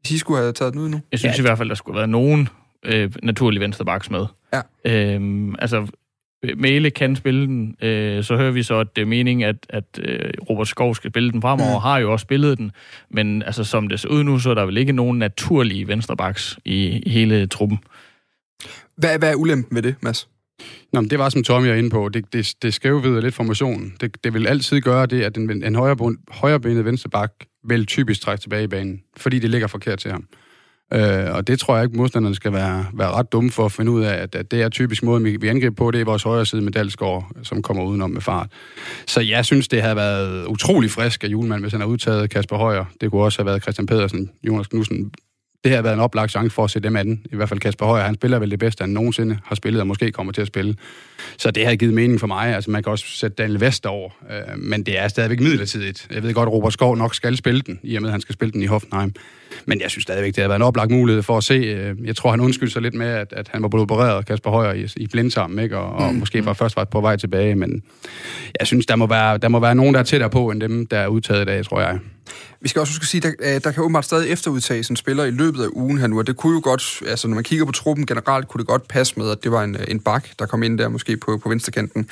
[0.00, 1.00] Hvis I skulle have taget den ud nu?
[1.12, 1.40] Jeg synes ja.
[1.40, 2.48] i hvert fald, der skulle være nogen
[2.84, 4.26] øh, naturlige venstrebacks med.
[4.52, 4.60] Ja.
[4.84, 5.86] Øhm, altså,
[6.56, 9.84] Mæle kan spille den, øh, så hører vi så, at det er meningen, at, at
[9.98, 11.82] øh, Robert Skov skal spille den fremover, mm.
[11.82, 12.72] har jo også spillet den,
[13.10, 16.58] men altså, som det ser ud nu, så er der vel ikke nogen naturlige venstrebacks
[16.64, 17.78] i, i hele truppen.
[18.96, 20.28] Hvad, hvad er ulempen ved det, Mads?
[20.92, 23.94] Nå, men det var, som Tommy er inde på, det, det, det skævvider lidt formationen.
[24.00, 27.32] Det, det vil altid gøre det, at en, en højre, højrebenet venstreback
[27.68, 30.26] vil typisk trække tilbage i banen, fordi det ligger forkert til ham.
[30.92, 33.92] Øh, og det tror jeg ikke, modstanderne skal være, være ret dumme for at finde
[33.92, 36.22] ud af, at, at det er typisk måden, vi, vi angriber på, det er vores
[36.22, 38.52] højre side med Dalsgaard, som kommer udenom med fart.
[39.06, 42.56] Så jeg synes, det havde været utrolig frisk af Julemand, hvis han havde udtaget Kasper
[42.56, 42.84] Højer.
[43.00, 45.12] Det kunne også have været Christian Pedersen, Jonas Knudsen,
[45.64, 47.22] det har været en oplagt chance for at se dem anden.
[47.32, 49.86] I hvert fald Kasper Højer, han spiller vel det bedste, han nogensinde har spillet, og
[49.86, 50.74] måske kommer til at spille.
[51.38, 52.54] Så det har givet mening for mig.
[52.54, 56.08] Altså, man kan også sætte Daniel Vest over, øh, men det er stadigvæk midlertidigt.
[56.14, 58.20] Jeg ved godt, at Robert Skov nok skal spille den, i og med, at han
[58.20, 59.12] skal spille den i Hoffenheim.
[59.66, 61.54] Men jeg synes stadigvæk, det har været en oplagt mulighed for at se.
[61.54, 64.50] Øh, jeg tror, han undskyldte sig lidt med, at, at han var blevet opereret, Kasper
[64.50, 65.78] Højer, i, i blindtarm, ikke?
[65.78, 66.18] Og, og mm.
[66.18, 67.54] måske var først var på vej tilbage.
[67.54, 67.82] Men
[68.60, 70.86] jeg synes, der må være, der må være nogen, der er tættere på, end dem,
[70.86, 71.98] der er udtaget i dag, tror jeg.
[72.60, 74.96] Vi skal også huske at sige, at der, øh, der kan åbenbart stadig efterudtages en
[74.96, 77.44] spiller i løbet af ugen her nu, og det kunne jo godt, altså når man
[77.44, 80.00] kigger på truppen generelt, kunne det godt passe med, at det var en, øh, en
[80.00, 82.08] bak, der kom ind der måske på, på venstrekanten.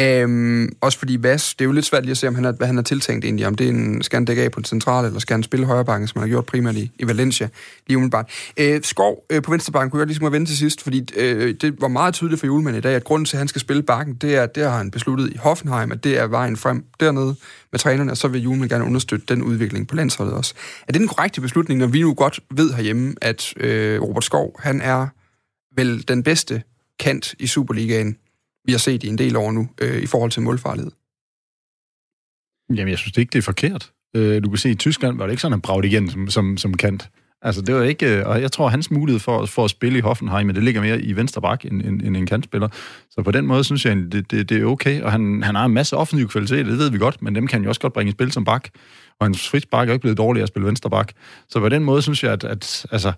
[0.00, 2.52] Øhm, også fordi Vas, det er jo lidt svært lige at se, om han er,
[2.52, 4.64] hvad han har tiltænkt egentlig, om det er en, skal han dække af på den
[4.64, 7.48] centrale, eller skal han spille højre bakken, som han har gjort primært i, i Valencia,
[7.86, 8.30] lige umiddelbart.
[8.56, 11.80] Øh, Skov øh, på venstrebakken kunne jeg ligesom have vende til sidst, fordi øh, det
[11.80, 14.14] var meget tydeligt for Julemand i dag, at grunden til, at han skal spille bakken,
[14.14, 17.34] det er, det har han besluttet i Hoffenheim, at det er vejen frem dernede
[17.72, 20.54] med trænerne, og så vil Julemand gerne understøtte den udvikling på landsholdet også.
[20.88, 24.60] Er det den korrekte beslutning, når vi nu godt ved herhjemme, at øh, Robert Skov,
[24.62, 25.06] han er
[25.76, 26.62] vel den bedste
[26.98, 28.16] kant i Superligaen,
[28.64, 30.92] vi har set i en del år nu, øh, i forhold til målfarlighed?
[32.70, 33.92] Jamen, jeg synes ikke, det er forkert.
[34.16, 36.28] Øh, du kan se, i Tyskland var det ikke sådan, at han bragte igen som,
[36.28, 37.10] som, som kant.
[37.42, 38.16] Altså, det var ikke...
[38.16, 41.00] Øh, og jeg tror, hans mulighed for, for at spille i Hoffenheim, det ligger mere
[41.00, 42.68] i venstre bak end, end, end en kantspiller.
[43.10, 45.02] Så på den måde synes jeg, det, det, det er okay.
[45.02, 47.56] Og han, han har en masse offensiv kvalitet, det ved vi godt, men dem kan
[47.56, 48.68] han jo også godt bringe i spil som bak.
[49.18, 51.12] Og hans frispark er ikke blevet dårligere at spille venstre bak.
[51.48, 53.12] Så på den måde synes jeg, at, at altså,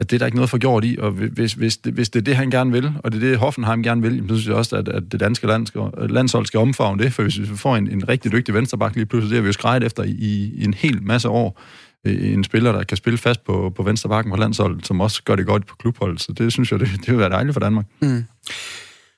[0.00, 2.20] at det er der ikke noget for gjort i, og hvis, hvis, det, hvis det
[2.20, 4.54] er det, han gerne vil, og det er det, Hoffenheim gerne vil, så synes jeg
[4.54, 7.76] også, at, at det danske land skal, landshold skal omfavne det, for hvis vi får
[7.76, 10.10] en, en rigtig dygtig venstreback lige pludselig, det har vi jo skrejet efter i,
[10.54, 11.60] i en hel masse år,
[12.06, 15.22] Øh, en spiller, der kan spille fast på, på venstre bakken på landsholdet, som også
[15.22, 17.60] gør det godt på klubholdet, så det synes jeg, det, det vil være dejligt for
[17.60, 17.84] Danmark.
[18.02, 18.24] Mm.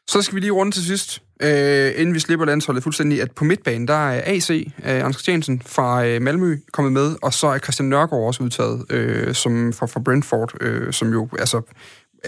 [0.09, 1.23] Så skal vi lige runde til sidst.
[1.43, 5.63] øh, inden vi slipper landsholdet fuldstændig, at på midtbanen, der er AC, øh, Anders Christiansen
[5.67, 9.87] fra øh, Malmø kommet med, og så er Christian Nørgaard også udtaget, øh, som fra,
[9.87, 11.75] fra Brentford, øh, som jo, altså,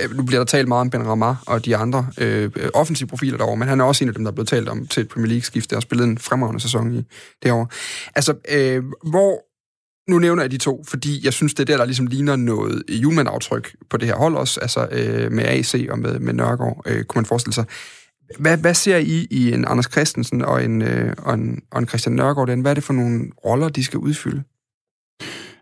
[0.02, 3.36] øh, nu bliver der talt meget om Ben Ramar og de andre øh, offensive profiler
[3.36, 5.08] derovre, men han er også en af dem, der er blevet talt om til et
[5.08, 7.04] Premier League-skift, der har spillet en fremragende sæson i
[7.42, 7.72] det år.
[8.14, 9.53] Altså, øh, hvor
[10.08, 12.82] nu nævner jeg de to, fordi jeg synes, det er der, der ligesom ligner noget
[12.88, 17.04] julemand-aftryk på det her hold også, altså øh, med AC og med, med Nørgaard, øh,
[17.04, 17.64] kunne man forestille sig.
[18.38, 21.88] Hvad, hvad ser I i en Anders Christensen og en, øh, og en, og en
[21.88, 22.48] Christian Nørgaard?
[22.48, 22.60] Den?
[22.60, 24.42] Hvad er det for nogle roller, de skal udfylde?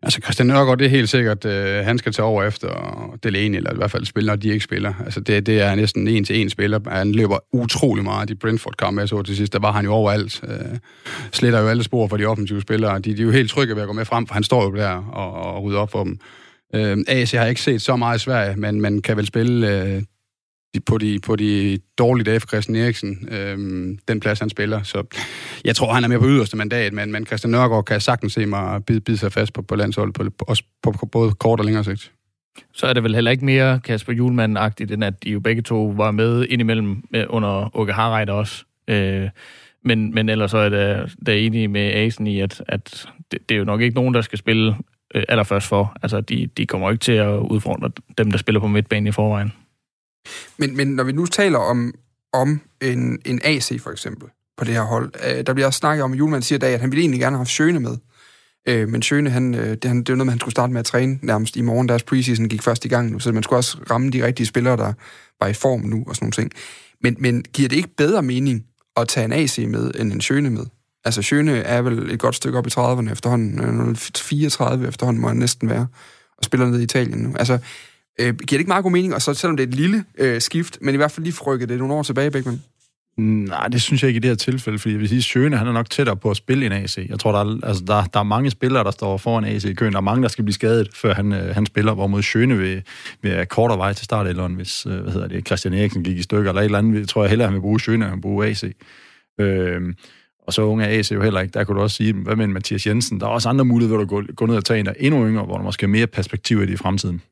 [0.03, 2.69] Altså Christian Nørgaard, det er helt sikkert, øh, han skal tage over efter
[3.23, 4.95] Delaney, eller i hvert fald spille, når de ikke spiller.
[5.05, 6.81] Altså det, det er næsten en til en spiller.
[6.91, 8.29] Han løber utrolig meget.
[8.29, 10.41] De Brentford-kampe, jeg så til sidst, der var han jo overalt.
[10.49, 10.79] Øh,
[11.33, 12.99] sletter jo alle spor for de offensive spillere.
[12.99, 14.75] De, de er jo helt trygge ved at gå med frem, for han står jo
[14.75, 16.19] der og, og rydder op for dem.
[16.75, 20.03] Øh, AC har ikke set så meget i Sverige, men man kan vel spille øh,
[20.81, 24.83] på de, på de dårlige dage for Christian Eriksen, øhm, den plads, han spiller.
[24.83, 25.05] Så
[25.65, 28.47] jeg tror, han er med på yderste mandat, men, men Christian Nørgaard kan sagtens se
[28.47, 31.65] mig bide, bide sig fast på, på landsholdet, på, også på, på både kort og
[31.65, 32.13] længere sigt.
[32.73, 35.95] Så er det vel heller ikke mere Kasper Julemand-agtigt, end at de jo begge to
[35.97, 38.65] var med indimellem under Åke Harreit også.
[38.89, 39.29] Øh,
[39.85, 43.55] men, men ellers så er det der enig med Asen i, at, at det, det
[43.55, 44.77] er jo nok ikke nogen, der skal spille
[45.15, 45.97] øh, allerførst for.
[46.03, 49.53] Altså, de, de kommer ikke til at udfordre dem, der spiller på midtbanen i forvejen.
[50.57, 51.95] Men, men når vi nu taler om,
[52.33, 56.05] om en, en AC for eksempel på det her hold, øh, der bliver også snakket
[56.05, 57.97] om, at Julemand siger i dag, at han ville egentlig gerne have Sjøne med.
[58.69, 60.81] Øh, men Sjøne, han, øh, det, han, det var noget man han skulle starte med
[60.81, 61.89] at træne nærmest i morgen.
[61.89, 64.77] Deres preseason gik først i gang nu, så man skulle også ramme de rigtige spillere,
[64.77, 64.93] der
[65.41, 66.53] var i form nu og sådan nogle ting.
[67.03, 68.65] Men, men giver det ikke bedre mening
[68.97, 70.67] at tage en AC med, end en Sjøne med?
[71.05, 73.97] Altså, Sjøne er vel et godt stykke op i 30'erne efterhånden.
[73.97, 75.87] 34 efterhånden må han næsten være,
[76.39, 77.35] og spiller ned i Italien nu.
[77.37, 77.59] Altså,
[78.21, 80.41] Øh, giver det ikke meget god mening, og så selvom det er et lille øh,
[80.41, 82.61] skift, men i hvert fald lige frykket det nogle år tilbage, Bækman?
[83.17, 85.67] Nej, det synes jeg ikke i det her tilfælde, fordi jeg vil sige, Sjøne, han
[85.67, 86.99] er nok tættere på at spille en AC.
[87.09, 89.75] Jeg tror, der er, altså, der, der er mange spillere, der står foran AC i
[89.75, 89.93] køen.
[89.93, 92.83] Der er mange, der skal blive skadet, før han, øh, han spiller, hvorimod Sjøne vil,
[93.23, 96.19] vil have kortere vej til start, eller hvis øh, hvad hedder det, Christian Eriksen gik
[96.19, 97.01] i stykker, eller et eller andet.
[97.01, 98.65] Jeg tror jeg hellere, han vil bruge Sjøne, end han vil bruge AC.
[99.41, 99.81] Øh,
[100.47, 101.53] og så unge er AC jo heller ikke.
[101.53, 103.21] Der kunne du også sige, hvad med Mathias Jensen?
[103.21, 104.97] Der er også andre muligheder, hvor du går, går ned og tager en, der er
[104.99, 107.23] endnu yngre, hvor der måske er mere perspektiv i det i fremtiden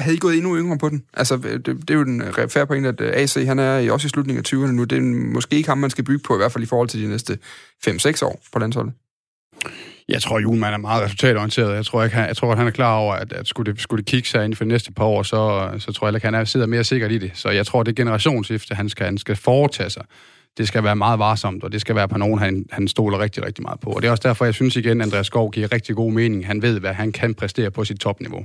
[0.00, 1.04] havde I gået endnu yngre på den?
[1.14, 3.92] Altså, øh, det, det er jo den øh, færre point, at øh, AC, han er
[3.92, 4.84] også i slutningen af 20'erne nu.
[4.84, 7.02] Det er måske ikke ham, man skal bygge på, i hvert fald i forhold til
[7.02, 7.38] de næste
[7.86, 8.92] 5-6 år på landsholdet.
[10.08, 11.74] Jeg tror, Julemand er meget resultatorienteret.
[11.74, 13.80] Jeg tror, ikke, han, jeg tror, at han er klar over, at, at skulle, det,
[13.80, 16.22] skulle det kigge sig ind for de næste par år, så, så tror jeg, at
[16.22, 17.30] han er, sidder mere sikkert i det.
[17.34, 20.04] Så jeg tror, det er generationsskifte, han skal, han skal foretage sig
[20.58, 23.44] det skal være meget varsomt, og det skal være på nogen, han, han stoler rigtig,
[23.46, 23.90] rigtig meget på.
[23.90, 26.46] Og det er også derfor, jeg synes igen, at Andreas Skov giver rigtig god mening.
[26.46, 28.44] Han ved, hvad han kan præstere på sit topniveau.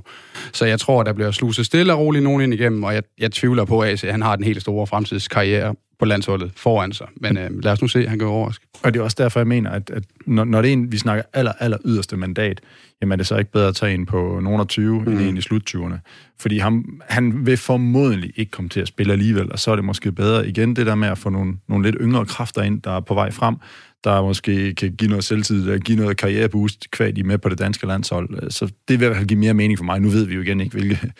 [0.52, 3.32] Så jeg tror, der bliver sluset stille og roligt nogen ind igennem, og jeg, jeg
[3.32, 7.06] tvivler på, at han har den helt store fremtidskarriere på landsholdet foran sig.
[7.16, 8.66] Men øh, lad os nu se, han kan overraske.
[8.82, 10.98] Og det er også derfor, jeg mener, at, at når, når det er en, vi
[10.98, 12.60] snakker aller, aller yderste mandat,
[13.00, 15.12] jamen er det så ikke bedre at tage en på nogen af 20, mm.
[15.12, 15.94] end en i slut 20'erne.
[16.40, 19.84] Fordi ham, han vil formodentlig ikke komme til at spille alligevel, og så er det
[19.84, 22.90] måske bedre igen det der med at få nogle, nogle lidt yngre kræfter ind, der
[22.90, 23.56] er på vej frem,
[24.04, 27.58] der måske kan give noget selvtid, der give noget karriereboost, kvad de med på det
[27.58, 28.50] danske landshold.
[28.50, 30.00] Så det vil i hvert fald give mere mening for mig.
[30.00, 31.12] Nu ved vi jo igen ikke, hvilke,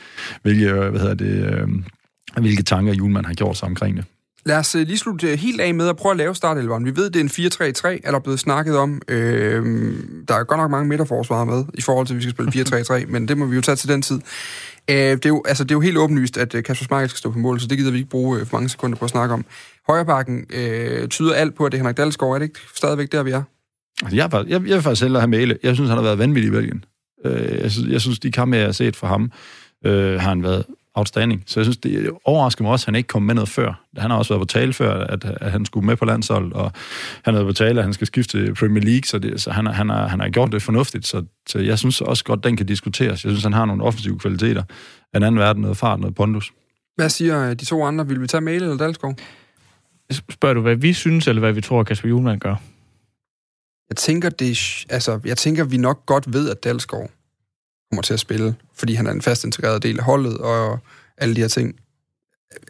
[0.42, 1.68] hvilke, hvad hedder det, øh,
[2.40, 4.04] hvilke tanker Julemand har gjort sig omkring det.
[4.46, 6.84] Lad os øh, lige slutte øh, helt af med at prøve at lave startelveren.
[6.84, 9.02] Vi ved, det er en 4-3-3, er der blevet snakket om.
[9.08, 9.64] Øh,
[10.28, 12.52] der er godt nok mange midterforsvarer med, i forhold til, at vi skal spille
[13.02, 14.20] 4-3-3, men det må vi jo tage til den tid.
[14.90, 17.30] Øh, det, er jo, altså, det er jo helt åbenlyst, at Kasper Schmeichel skal stå
[17.30, 19.44] på mål, så det gider vi ikke bruge for mange sekunder på at snakke om.
[19.88, 22.34] Højrebakken øh, tyder alt på, at det er Henrik Dalsgaard.
[22.34, 23.42] Er det ikke stadigvæk der, vi er?
[24.02, 25.58] Altså, jeg, jeg, jeg vil faktisk hellere have Mæle.
[25.62, 26.84] Jeg synes, han har været vanvittig i Belgien.
[27.24, 29.30] Øh, jeg, synes, jeg synes, de kampe, jeg har set for ham,
[29.84, 30.64] øh, har han været
[30.96, 31.42] outstanding.
[31.46, 33.84] Så jeg synes, det overrasker mig også, at han ikke kom med noget før.
[33.96, 36.72] Han har også været på tale før, at, at han skulle med på landshold, og
[37.24, 39.50] han har været på tale, at han skal skifte til Premier League, så, det, så
[39.50, 41.06] han, han, har, han har gjort det fornuftigt.
[41.06, 43.24] Så, så jeg synes også godt, den kan diskuteres.
[43.24, 44.62] Jeg synes, han har nogle offensive kvaliteter.
[45.14, 46.52] En anden verden, noget fart, noget pondus.
[46.96, 48.08] Hvad siger de to andre?
[48.08, 49.18] Vil vi tage Mæle eller Dalsgaard?
[50.10, 52.54] Spørger du, hvad vi synes, eller hvad vi tror, Kasper Julemand gør?
[53.88, 57.10] Jeg tænker, det, altså, jeg tænker, vi nok godt ved, at Dalsgaard
[57.96, 60.78] kommer til at spille, fordi han er en fast integreret del af holdet, og
[61.18, 61.74] alle de her ting.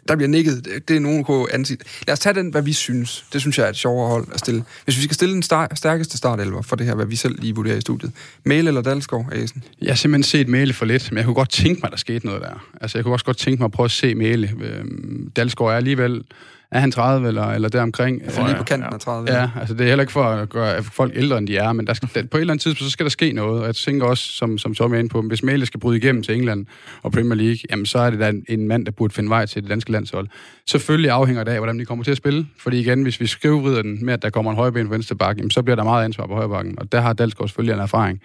[0.07, 0.67] Der bliver nikket.
[0.87, 1.83] Det er nogen kunne ansigt.
[2.07, 3.25] Lad os tage den, hvad vi synes.
[3.33, 4.63] Det synes jeg er et sjovere hold at stille.
[4.83, 7.55] Hvis vi skal stille den star- stærkeste startelver for det her, hvad vi selv lige
[7.55, 8.11] vurderer i studiet.
[8.45, 9.63] Mail eller Dalsgaard, Asen?
[9.81, 11.97] Jeg har simpelthen set Mæle for lidt, men jeg kunne godt tænke mig, at der
[11.97, 12.67] skete noget der.
[12.81, 14.53] Altså, jeg kunne også godt tænke mig at prøve at se Mæle.
[14.61, 16.23] Øhm, Dalsgaard er alligevel
[16.71, 18.21] er han 30 eller, eller deromkring?
[18.29, 19.31] Så lige på kanten af 30.
[19.31, 21.87] Ja, altså det er heller ikke for at gøre folk ældre, end de er, men
[21.87, 23.61] der skal, der, på et eller andet tidspunkt, så skal der ske noget.
[23.61, 26.23] Og jeg tænker også, som, som Tom er inde på, hvis Mæle skal bryde igennem
[26.23, 26.65] til England
[27.03, 29.45] og Premier League, jamen så er det da en, en mand, der burde finde vej
[29.45, 30.27] til det danske landshold.
[30.69, 32.47] Selvfølgelig afhænger det af, hvordan de kommer til at spille.
[32.59, 35.39] Fordi igen, hvis vi skriver den med, at der kommer en højreben på venstre bakke,
[35.39, 36.79] jamen, så bliver der meget ansvar på højre bakken.
[36.79, 38.21] Og der har Dalsgaard selvfølgelig en erfaring.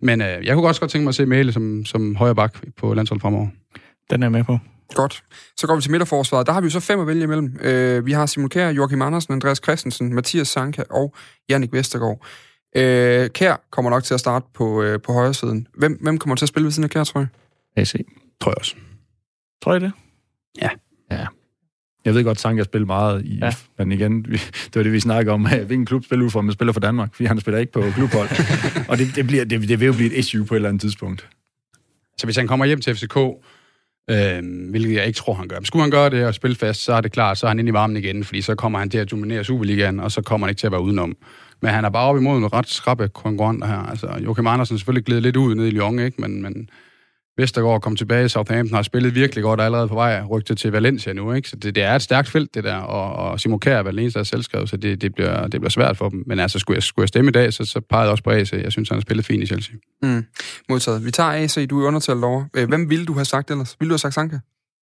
[0.00, 2.56] Men øh, jeg kunne også godt tænke mig at se Mæle som, som højre bak
[2.76, 3.46] på landsholdet fremover.
[4.10, 4.58] Den er jeg med på.
[4.94, 5.24] Godt.
[5.56, 6.46] Så går vi til midterforsvaret.
[6.46, 7.58] Der har vi jo så fem at vælge imellem.
[7.60, 11.14] Øh, vi har Simon Kjær, Joachim Andersen, Andreas Christensen, Mathias Sanka og
[11.48, 12.26] Jannik Vestergaard.
[12.76, 15.68] Øh, Kjær kommer nok til at starte på, øh, på højre siden.
[15.74, 17.28] Hvem, hvem kommer til at spille ved siden af Kjær, tror jeg?
[17.76, 17.92] AC.
[18.40, 18.74] Tror jeg også.
[19.62, 19.92] Tror I det?
[22.06, 23.46] Jeg ved godt, Sanka spiller meget i, ja.
[23.46, 23.52] Ja.
[23.78, 26.44] men igen, vi, det var det, vi snakkede om, hvilken klub spiller ud for, om
[26.44, 28.28] man spiller for Danmark, fordi han spiller ikke på klubhold.
[28.90, 30.80] og det, det, bliver, det, det vil jo blive et issue på et eller andet
[30.80, 31.28] tidspunkt.
[32.18, 33.16] Så hvis han kommer hjem til FCK,
[34.10, 35.56] øh, hvilket jeg ikke tror, han gør.
[35.56, 37.58] Men skulle han gøre det og spille fast, så er det klart, så er han
[37.58, 40.46] inde i varmen igen, fordi så kommer han til at dominere Superligaen, og så kommer
[40.46, 41.16] han ikke til at være udenom.
[41.60, 43.78] Men han er bare op imod en ret skrappe konkurrenter her.
[43.78, 46.20] Altså, Joachim Andersen selvfølgelig glæder lidt ud ned i Lyon, ikke?
[46.20, 46.70] Men, men
[47.38, 50.58] Vestergaard kom tilbage i Southampton, har spillet virkelig godt og er allerede på vej rygtet
[50.58, 51.48] til Valencia nu, ikke?
[51.48, 53.98] Så det, det er et stærkt felt, det der, og, og Simon Kjær er vel
[53.98, 56.24] eneste, der er selvskrevet, så det, det, bliver, det bliver svært for dem.
[56.26, 58.30] Men altså, skulle jeg, skulle jeg stemme i dag, så, så pegede jeg også på
[58.30, 58.52] AC.
[58.52, 59.74] Jeg synes, han har spillet fint i Chelsea.
[60.02, 60.24] Mm.
[60.68, 61.04] Modtaget.
[61.04, 62.44] Vi tager AC, du er undertalt over.
[62.56, 63.76] Øh, hvem ville du have sagt ellers?
[63.80, 64.38] Ville du have sagt Sanka?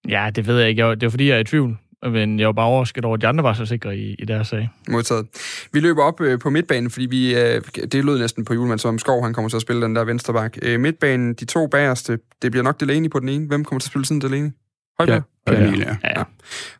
[0.09, 0.83] Ja, det ved jeg ikke.
[0.83, 1.79] Det var fordi, jeg er i tvivl.
[2.05, 4.49] Men jeg var bare overrasket over, at de andre var så sikre i, i deres
[4.49, 4.71] sag.
[4.88, 5.27] Modtaget.
[5.73, 7.62] Vi løber op øh, på midtbanen, fordi vi, øh,
[7.93, 10.59] det lød næsten på julemand, som Skov han kommer til at spille den der venstreback.
[10.62, 13.47] Øh, midtbanen, de to bagerste, det bliver nok Delaney på den ene.
[13.47, 14.51] Hvem kommer til at spille siden Delaney?
[14.99, 15.23] Højbjerg?
[15.49, 15.71] Ja, Ja.
[15.79, 15.97] ja.
[16.19, 16.23] ja.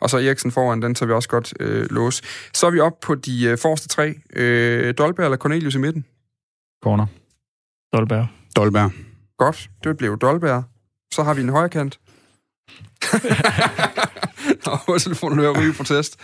[0.01, 2.23] Og så Eriksen foran, den tager vi også godt øh, låse.
[2.55, 4.15] Så er vi op på de øh, forreste tre.
[4.37, 6.05] Øh, Dolberg eller Cornelius i midten?
[6.83, 7.07] Corner.
[7.93, 8.27] Dolberg.
[8.57, 8.91] Dolberg.
[9.39, 10.65] Godt, det blev Dolberg.
[11.13, 11.99] Så har vi en højre kant.
[14.71, 16.17] Nå, hovedtelefonen hører ryge protest.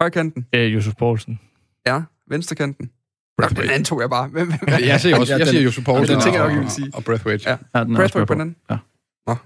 [0.00, 0.46] Højre kanten.
[0.54, 1.40] Øh, Josef Poulsen.
[1.86, 2.00] Ja,
[2.30, 2.90] venstre kanten.
[3.38, 4.28] Nå, den anden tog jeg bare.
[4.28, 6.42] Hvem, hvem, Ja, jeg siger også, Ja, jeg den- siger Josef Poulsen den tænker jeg
[6.42, 6.90] og, nok, I ville sige.
[6.94, 7.50] og Breathwaite.
[7.50, 7.56] Ja.
[7.74, 8.56] Ja, den er også med på den anden?
[8.70, 8.76] Ja.
[9.26, 9.36] Nå.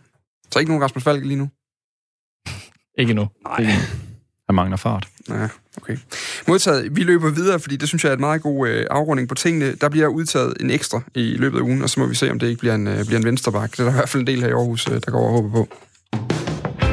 [0.52, 1.48] Så ikke nogen Rasmus Falk lige nu?
[2.98, 3.28] Ikke endnu.
[4.46, 5.08] Han mangler fart.
[5.28, 5.96] Ja, okay.
[6.48, 6.96] Modtaget.
[6.96, 9.74] Vi løber videre, fordi det synes jeg er et meget god øh, afrunding på tingene.
[9.74, 12.38] Der bliver udtaget en ekstra i løbet af ugen, og så må vi se, om
[12.38, 13.72] det ikke bliver en, øh, bliver en venstreback.
[13.72, 15.30] Det er der i hvert fald en del her i Aarhus, øh, der går og
[15.32, 15.68] håber på.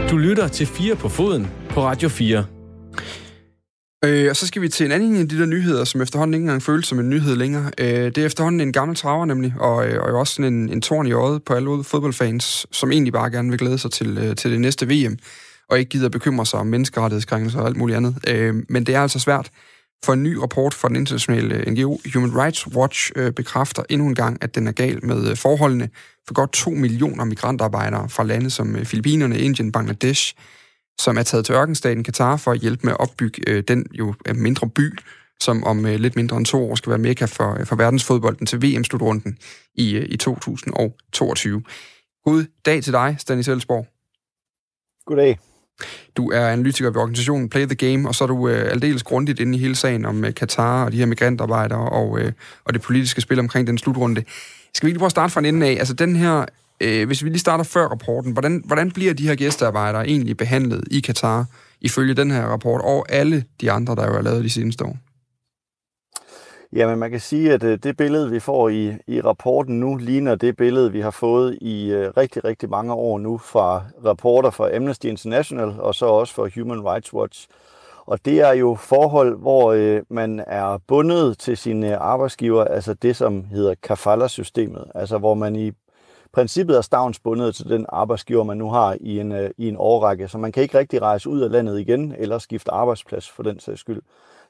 [0.10, 2.46] Du lytter til 4 på foden på Radio 4.
[4.06, 6.44] Øh, og så skal vi til en anden af de der nyheder, som efterhånden ikke
[6.44, 7.72] engang føles som en nyhed længere.
[7.78, 10.70] Øh, det er efterhånden en gammel traver nemlig, og, øh, og jo også sådan en,
[10.70, 14.18] en torn i øjet på alle fodboldfans, som egentlig bare gerne vil glæde sig til,
[14.18, 15.18] øh, til det næste VM,
[15.70, 18.16] og ikke gider bekymre sig om menneskerettighedskrænkelser og alt muligt andet.
[18.28, 19.50] Øh, men det er altså svært,
[20.06, 24.08] for en ny rapport fra den internationale øh, NGO Human Rights Watch øh, bekræfter endnu
[24.08, 25.90] en gang, at den er gal med øh, forholdene
[26.28, 30.36] for godt 2 millioner migrantarbejdere fra lande som øh, Filippinerne, Indien, Bangladesh,
[31.00, 34.14] som er taget til ørkenstaten Katar for at hjælpe med at opbygge øh, den jo
[34.28, 34.98] øh, mindre by,
[35.40, 38.62] som om øh, lidt mindre end to år skal være mekka for, for verdensfodbolden til
[38.62, 39.38] VM-slutrunden
[39.76, 41.64] i, øh, i 2022.
[42.26, 43.88] God dag til dig, Stanis Elsborg.
[45.06, 45.40] Goddag.
[46.18, 49.40] Du er analytiker ved organisationen Play the Game, og så er du øh, aldeles grundigt
[49.40, 52.32] inde i hele sagen om øh, Katar og de her migrantarbejdere og, øh,
[52.66, 54.24] og det politiske spil omkring den slutrunde.
[54.76, 55.72] Skal vi lige prøve at starte fra en ende af?
[55.72, 56.46] Altså den her,
[56.82, 60.84] øh, hvis vi lige starter før rapporten, hvordan, hvordan bliver de her gæstearbejdere egentlig behandlet
[60.92, 61.46] i Katar,
[61.82, 64.98] ifølge den her rapport, og alle de andre, der jo er lavet de seneste år?
[66.74, 70.36] Jamen, man kan sige, at øh, det billede, vi får i, i rapporten nu, ligner
[70.36, 74.76] det billede, vi har fået i øh, rigtig, rigtig mange år nu fra rapporter fra
[74.76, 77.48] Amnesty International og så også fra Human Rights Watch.
[78.06, 82.94] Og det er jo forhold, hvor øh, man er bundet til sine øh, arbejdsgiver, altså
[82.94, 85.72] det, som hedder kafala-systemet, altså hvor man i
[86.34, 90.28] princippet er stavnsbundet til den arbejdsgiver, man nu har i en, øh, i en årrække,
[90.28, 93.60] så man kan ikke rigtig rejse ud af landet igen eller skifte arbejdsplads for den
[93.60, 94.02] sags skyld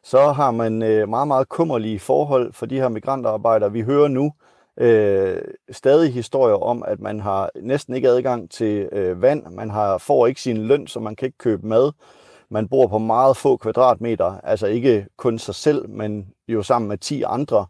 [0.06, 3.72] så har man øh, meget, meget kummerlige forhold for de her migrantarbejdere.
[3.72, 4.34] Vi hører nu
[4.78, 5.38] øh,
[5.72, 10.28] stadig historier om, at man har næsten ikke adgang til øh, vand, man har, får
[10.28, 11.92] ikke sin løn, så man kan ikke købe mad.
[12.50, 16.98] Man bor på meget få kvadratmeter, altså ikke kun sig selv, men jo sammen med
[16.98, 17.66] 10 andre.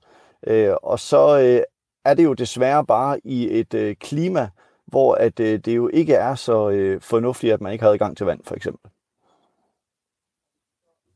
[0.47, 1.61] Øh, og så øh,
[2.05, 4.49] er det jo desværre bare i et øh, klima,
[4.85, 8.17] hvor at, øh, det jo ikke er så øh, fornuftigt, at man ikke har adgang
[8.17, 8.91] til vand, for eksempel.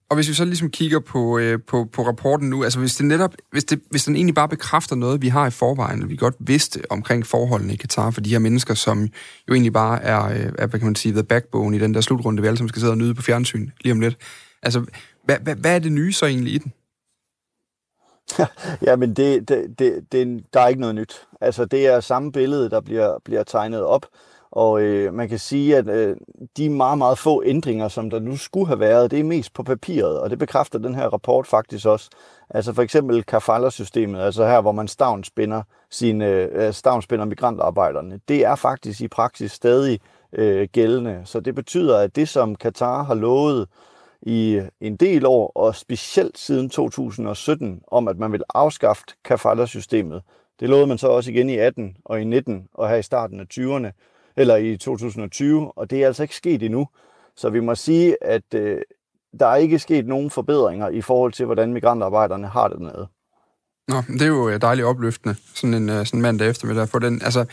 [0.10, 3.06] Og hvis vi så ligesom kigger på, øh, på, på rapporten nu, altså hvis det
[3.06, 6.16] netop, hvis, det, hvis den egentlig bare bekræfter noget, vi har i forvejen, og vi
[6.16, 9.08] godt vidste omkring forholdene i Katar for de her mennesker, som
[9.48, 12.02] jo egentlig bare er, øh, er hvad kan man sige, the backbone i den der
[12.02, 14.18] slutrunde, vi alle sammen skal sidde og nyde på fjernsyn lige om lidt.
[14.64, 14.86] Altså,
[15.24, 16.74] hvad, hvad, hvad er det nye så egentlig i den?
[18.88, 21.28] Jamen, det, det, det, det, der er ikke noget nyt.
[21.42, 24.06] Altså, det er samme billede, der bliver, bliver tegnet op.
[24.52, 26.16] Og øh, man kan sige, at øh,
[26.58, 29.64] de meget, meget få ændringer, som der nu skulle have været, det er mest på
[29.64, 32.10] papiret, og det bekræfter den her rapport faktisk også.
[32.50, 38.56] Altså for eksempel kafala-systemet, altså her, hvor man stavnspinder, sine, øh, stavnspinder migrantarbejderne, det er
[38.56, 40.00] faktisk i praksis stadig
[40.34, 41.22] øh, gældende.
[41.26, 43.68] Så det betyder, at det, som Katar har lovet
[44.22, 50.22] i en del år, og specielt siden 2017, om at man vil afskaffe kafala-systemet,
[50.60, 53.40] det lovede man så også igen i 18 og i 19 og her i starten
[53.40, 53.92] af 20'erne,
[54.40, 56.88] eller i 2020, og det er altså ikke sket endnu.
[57.38, 58.78] Så vi må sige, at øh,
[59.40, 63.06] der er ikke sket nogen forbedringer i forhold til, hvordan migrantarbejderne har det med.
[63.88, 67.22] Nå, det er jo øh, dejligt opløftende, sådan en øh, sådan mandag eftermiddag få den.
[67.24, 67.46] Altså,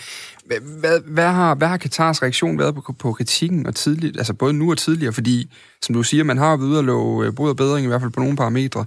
[0.47, 4.53] hvad, hvad, har, hvad har Katars reaktion været på, på kritikken og tidligt, altså både
[4.53, 7.85] nu og tidligere, fordi, som du siger, man har jo ude at love og bedring,
[7.85, 8.85] i hvert fald på nogle parametre,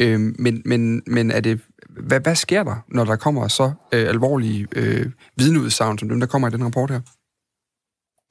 [0.00, 4.08] Øh, men, men, men er det, hvad, hvad sker der, når der kommer så øh,
[4.08, 7.00] alvorlige øh, vidneudsagn, som dem, der kommer i den rapport her?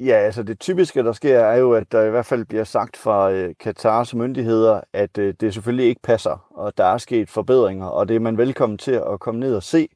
[0.06, 2.98] Ja, altså det typiske, der sker, er jo, at der i hvert fald bliver sagt
[2.98, 7.86] fra øh, Katars myndigheder, at øh, det selvfølgelig ikke passer, og der er sket forbedringer,
[7.86, 9.88] og det er man velkommen til at komme ned og se.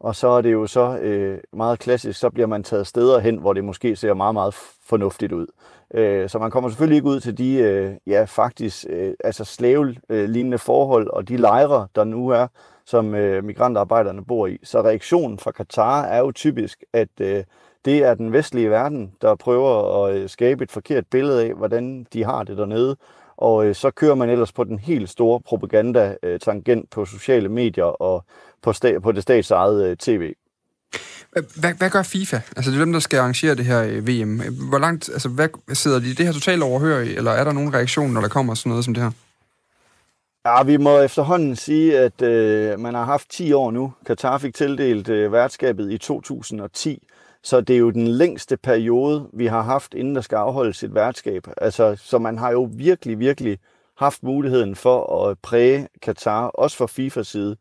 [0.00, 3.36] Og så er det jo så øh, meget klassisk, så bliver man taget steder hen,
[3.36, 4.54] hvor det måske ser meget, meget
[4.86, 5.46] fornuftigt ud.
[5.94, 10.54] Øh, så man kommer selvfølgelig ikke ud til de, øh, ja faktisk, øh, altså slavelignende
[10.54, 12.46] øh, forhold og de lejre, der nu er,
[12.84, 14.58] som øh, migrantarbejderne bor i.
[14.62, 17.44] Så reaktionen fra Katar er jo typisk, at øh,
[17.84, 22.06] det er den vestlige verden, der prøver at øh, skabe et forkert billede af, hvordan
[22.12, 22.96] de har det dernede.
[23.36, 28.24] Og øh, så kører man ellers på den helt store propaganda-tangent på sociale medier og
[28.62, 30.32] på, sta- på det statsejede tv.
[31.32, 32.40] Hvad, hvad gør FIFA?
[32.56, 34.40] Altså, det er dem, der skal arrangere det her VM.
[34.68, 37.74] Hvor langt, altså, hvad sidder de det her totalt overhør i, eller er der nogen
[37.74, 39.10] reaktion, når der kommer sådan noget som det her?
[40.46, 43.92] Ja, vi må efterhånden sige, at øh, man har haft 10 år nu.
[44.06, 47.07] Katar fik tildelt øh, værtskabet i 2010,
[47.42, 50.94] så det er jo den længste periode, vi har haft, inden der skal afholdes et
[50.94, 51.46] værtskab.
[51.56, 53.58] Altså, så man har jo virkelig, virkelig
[53.98, 57.56] haft muligheden for at præge Katar, også fra FIFAs side.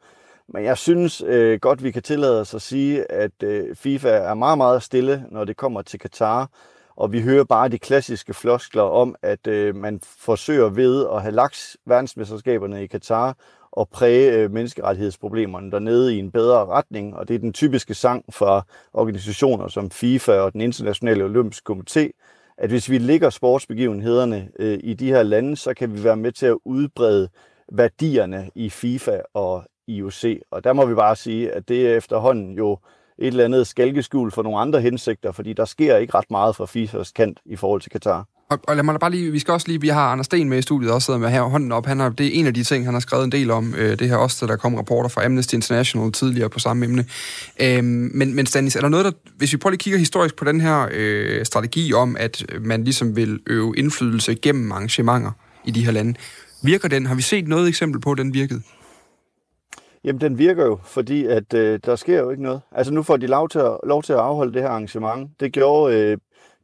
[0.48, 4.34] Men jeg synes øh, godt, vi kan tillade os at sige, at øh, FIFA er
[4.34, 6.50] meget, meget stille, når det kommer til Katar.
[6.96, 11.32] Og vi hører bare de klassiske floskler om, at øh, man forsøger ved at have
[11.32, 13.36] lagt verdensmesterskaberne i Katar
[13.78, 17.16] og præge øh, menneskerettighedsproblemerne dernede i en bedre retning.
[17.16, 22.10] Og det er den typiske sang fra organisationer som FIFA og den internationale olympiske komité,
[22.58, 26.32] at hvis vi ligger sportsbegivenhederne øh, i de her lande, så kan vi være med
[26.32, 27.30] til at udbrede
[27.72, 30.26] værdierne i FIFA og IOC.
[30.52, 32.78] Og der må vi bare sige, at det er efterhånden jo
[33.18, 36.66] et eller andet skælkeskjul for nogle andre hensigter, fordi der sker ikke ret meget fra
[36.66, 38.26] FIFAs kant i forhold til Katar.
[38.50, 40.58] Og, og lad mig bare lige, vi skal også lige, vi har Anders Sten med
[40.58, 41.86] i studiet, også sidder med her hånden op.
[41.86, 44.00] Han har, det er en af de ting, han har skrevet en del om, øh,
[44.00, 47.06] det her også, der kom rapporter fra Amnesty International tidligere på samme emne.
[47.62, 50.46] Øh, men, men Stanis, er der noget, der, hvis vi prøver lige kigger historisk på
[50.46, 55.32] den her øh, strategi om, at man ligesom vil øve indflydelse gennem arrangementer
[55.66, 56.14] i de her lande,
[56.64, 57.06] virker den?
[57.06, 58.62] Har vi set noget eksempel på, at den virkede?
[60.04, 62.62] Jamen, den virker jo, fordi at øh, der sker jo ikke noget.
[62.72, 65.30] Altså, nu får de lov til, at, lov til at afholde det her arrangement.
[65.40, 66.18] Det gjorde øh,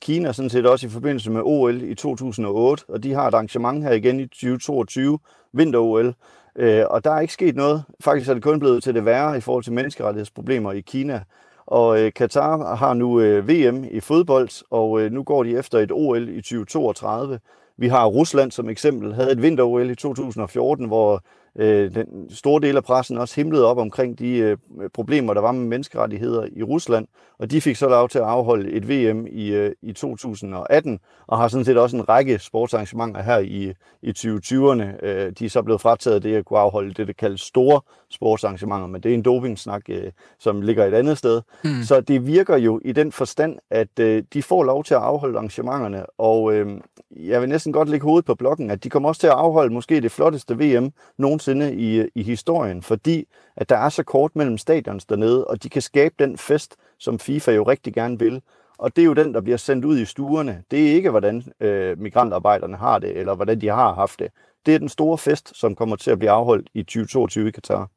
[0.04, 3.84] Kina sådan set også i forbindelse med OL i 2008, og de har et arrangement
[3.84, 5.20] her igen i 2022,
[5.54, 6.14] vinter-OL.
[6.56, 7.84] Øh, og der er ikke sket noget.
[8.00, 11.24] Faktisk er det kun blevet til det værre i forhold til menneskerettighedsproblemer i Kina.
[11.66, 15.80] Og øh, Katar har nu øh, VM i fodbold, og øh, nu går de efter
[15.80, 17.40] et OL i 2032.
[17.78, 21.24] Vi har Rusland som eksempel, havde et vinter-OL i 2014, hvor
[21.56, 24.58] øh, den store del af pressen også himlede op omkring de øh,
[24.94, 27.08] problemer, der var med menneskerettigheder i Rusland,
[27.40, 31.38] og de fik så lov til at afholde et VM i, øh, i 2018, og
[31.38, 35.06] har sådan set også en række sportsarrangementer her i, i 2020'erne.
[35.06, 38.88] Øh, de er så blevet frataget det at kunne afholde det, der kaldes store sportsarrangementer,
[38.88, 41.42] men det er en dopingsnak, øh, som ligger et andet sted.
[41.64, 41.84] Mm.
[41.84, 45.38] Så det virker jo i den forstand, at øh, de får lov til at afholde
[45.38, 46.68] arrangementerne, og øh,
[47.16, 49.74] jeg vil næsten godt lægge hovedet på blokken, at de kommer også til at afholde
[49.74, 54.58] måske det flotteste VM nogensinde i, i historien, fordi at der er så kort mellem
[54.58, 58.42] stadions dernede, og de kan skabe den fest, som FIFA jo rigtig gerne vil.
[58.78, 60.64] Og det er jo den, der bliver sendt ud i stuerne.
[60.72, 64.28] Det er ikke, hvordan øh, migrantarbejderne har det, eller hvordan de har haft det.
[64.66, 67.90] Det er den store fest, som kommer til at blive afholdt i 2022 i Katar.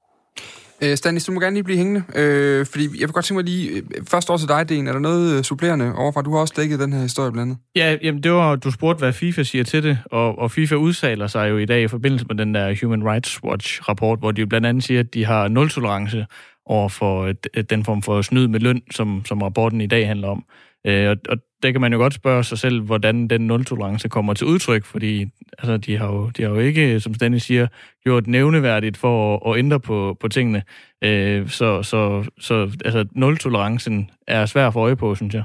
[0.82, 3.44] Øh, Stanis, du må gerne lige blive hængende, øh, fordi jeg vil godt tænke mig
[3.44, 4.86] lige, øh, først over til dig, Den.
[4.86, 6.22] Er der noget øh, supplerende overfra?
[6.22, 7.58] Du har også dækket den her historie blandt andet.
[7.76, 11.26] Ja, jamen det var, du spurgte, hvad FIFA siger til det, og, og FIFA udsaler
[11.26, 14.46] sig jo i dag i forbindelse med den der Human Rights Watch-rapport, hvor de jo
[14.46, 16.26] blandt andet siger, at de har nul tolerance
[16.66, 17.22] over for
[17.54, 20.44] øh, den form for snyd med løn, som, som rapporten i dag handler om.
[20.86, 24.34] Øh, og, og der kan man jo godt spørge sig selv, hvordan den nul-tolerance kommer
[24.34, 25.26] til udtryk, fordi
[25.58, 27.66] altså, de, har jo, de har jo ikke, som Stanley siger,
[28.04, 30.62] gjort nævneværdigt for at, at ændre på, på tingene.
[31.04, 35.42] Øh, så så, så altså, nul-tolerancen er svær for øje på, synes jeg.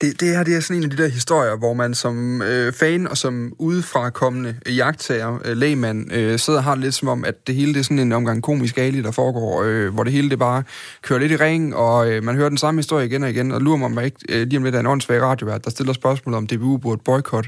[0.00, 2.72] Det, det her det er sådan en af de der historier, hvor man som øh,
[2.72, 7.24] fan og som udefrakommende jagttager, øh, lægmand, øh, sidder og har det lidt som om,
[7.24, 10.12] at det hele det er sådan en omgang komisk ali, der foregår, øh, hvor det
[10.12, 10.62] hele det bare
[11.02, 13.60] kører lidt i ring, og øh, man hører den samme historie igen og igen, og
[13.60, 16.34] lurer mig om ikke øh, lige om lidt er en åndssvag radiovært, der stiller spørgsmål
[16.34, 17.46] om DBU burde boykot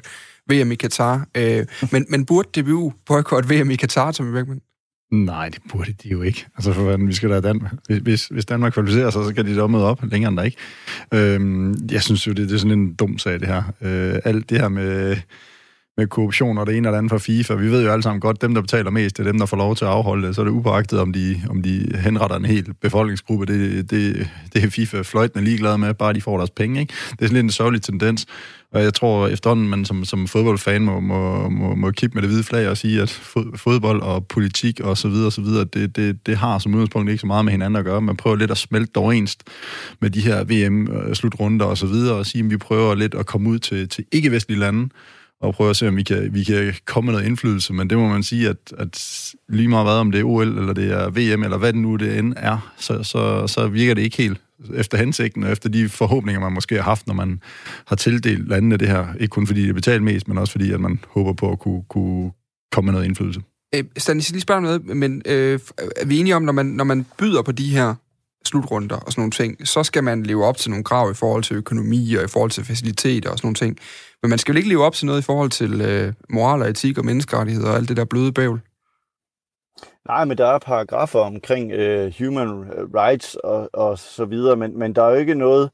[0.50, 1.26] VM i Katar.
[1.34, 4.60] Øh, men, men burde DBU boykot VM i Katar, Tommy Beckmann?
[5.10, 6.46] Nej, det burde de jo ikke.
[6.56, 7.72] Altså, for hvad, vi skal da Danmark.
[8.02, 10.56] Hvis, hvis Danmark kvalificerer sig, så kan de da møde op længere end der ikke.
[11.14, 13.62] Øhm, jeg synes jo, det, det er sådan en dum sag, det her.
[13.80, 15.16] Øh, alt det her med,
[15.96, 17.54] med korruption og det ene eller andet fra FIFA.
[17.54, 19.56] Vi ved jo alle sammen godt, dem, der betaler mest, det er dem, der får
[19.56, 20.34] lov til at afholde det.
[20.34, 23.46] Så er det upåagtet, om de, om de henretter en hel befolkningsgruppe.
[23.46, 26.80] Det, det, det er FIFA fløjtende ligeglade med, bare de får deres penge.
[26.80, 26.94] Ikke?
[27.10, 28.26] Det er sådan lidt en sørgelig tendens.
[28.72, 32.30] Og jeg tror efterhånden, man som, som fodboldfan må, må, må, må kippe med det
[32.30, 33.10] hvide flag og sige, at
[33.54, 37.10] fodbold og politik og så videre, og så videre det, det, det har som udgangspunkt
[37.10, 38.00] ikke så meget med hinanden at gøre.
[38.00, 39.44] Man prøver lidt at smelte overenst
[40.00, 43.26] med de her VM-slutrunder øh, og så videre, og sige, at vi prøver lidt at
[43.26, 44.88] komme ud til, til ikke-vestlige lande,
[45.40, 47.72] og prøve at se, om vi kan, vi kan komme med noget indflydelse.
[47.72, 50.72] Men det må man sige, at, at lige meget hvad, om det er OL, eller
[50.72, 54.02] det er VM, eller hvad det nu det end er, så, så, så virker det
[54.02, 54.40] ikke helt
[54.74, 57.40] efter hensigten, og efter de forhåbninger, man måske har haft, når man
[57.86, 59.06] har tildelt landene det her.
[59.20, 61.82] Ikke kun fordi det betaler mest, men også fordi, at man håber på at kunne,
[61.88, 62.32] kunne
[62.72, 63.40] komme med noget indflydelse.
[63.74, 65.60] Øh, Stanis, lige spørge noget, men øh,
[65.96, 67.94] er vi enige om, når man, når man byder på de her
[68.44, 71.42] slutrunder og sådan nogle ting, så skal man leve op til nogle krav i forhold
[71.42, 73.78] til økonomi og i forhold til faciliteter og sådan nogle ting.
[74.22, 76.68] Men man skal vel ikke leve op til noget i forhold til øh, moral og
[76.68, 78.60] etik og menneskerettigheder og alt det der bløde bævl?
[80.08, 82.48] Nej, men der er paragrafer omkring øh, human
[82.94, 85.70] rights og, og så videre, men, men der er jo ikke noget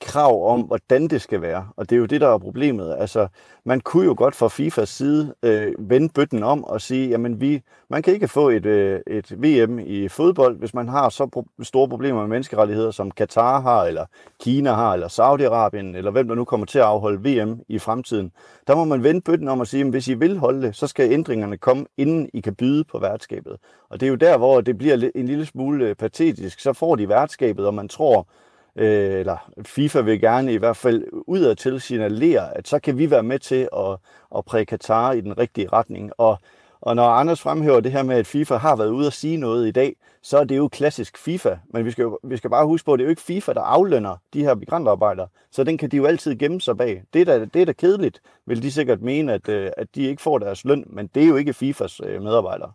[0.00, 1.68] krav om, hvordan det skal være.
[1.76, 2.96] Og det er jo det, der er problemet.
[2.98, 3.28] Altså,
[3.64, 7.62] man kunne jo godt fra FIFAs side øh, vende bøtten om og sige, jamen vi,
[7.90, 11.62] man kan ikke få et, øh, et VM i fodbold, hvis man har så pro-
[11.64, 14.04] store problemer med menneskerettigheder, som Katar har, eller
[14.40, 18.32] Kina har, eller Saudi-Arabien, eller hvem der nu kommer til at afholde VM i fremtiden.
[18.66, 20.86] Der må man vende bøtten om og sige, jamen hvis I vil holde det, så
[20.86, 23.56] skal ændringerne komme, inden I kan byde på værtskabet.
[23.90, 26.60] Og det er jo der, hvor det bliver en lille smule øh, patetisk.
[26.60, 28.28] Så får de værtskabet, og man tror,
[28.76, 33.22] øh, eller FIFA vil gerne i hvert fald udadtil signalere, at så kan vi være
[33.22, 33.96] med til at,
[34.36, 36.12] at præge Katar i den rigtige retning.
[36.18, 36.38] Og,
[36.80, 39.68] og når Anders fremhæver det her med, at FIFA har været ude at sige noget
[39.68, 41.56] i dag, så er det jo klassisk FIFA.
[41.68, 43.52] Men vi skal, jo, vi skal bare huske på, at det er jo ikke FIFA,
[43.52, 45.28] der aflønner de her migrantarbejdere.
[45.50, 47.02] Så den kan de jo altid gemme sig bag.
[47.14, 50.02] Det er da, det er da kedeligt, vil de sikkert mene, at, øh, at de
[50.02, 50.84] ikke får deres løn.
[50.86, 52.72] Men det er jo ikke FIFAs øh, medarbejdere.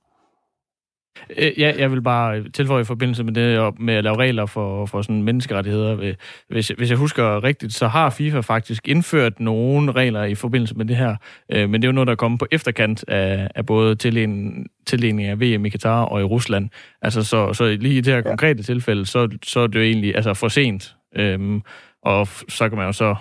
[1.38, 4.86] Øh, ja, jeg vil bare tilføje i forbindelse med det med at lave regler for,
[4.86, 6.16] for sådan menneskerettigheder.
[6.50, 10.86] Hvis, hvis jeg husker rigtigt, så har FIFA faktisk indført nogle regler i forbindelse med
[10.86, 11.16] det her,
[11.52, 15.24] øh, men det er jo noget, der er kommet på efterkant af, af både tildeling
[15.24, 16.70] af VM i Katar og i Rusland.
[17.02, 20.16] Altså, så, så lige i det her konkrete tilfælde, så, så er det jo egentlig
[20.16, 20.96] altså, for sent.
[21.16, 21.62] Øhm,
[22.04, 23.16] og så kan man jo så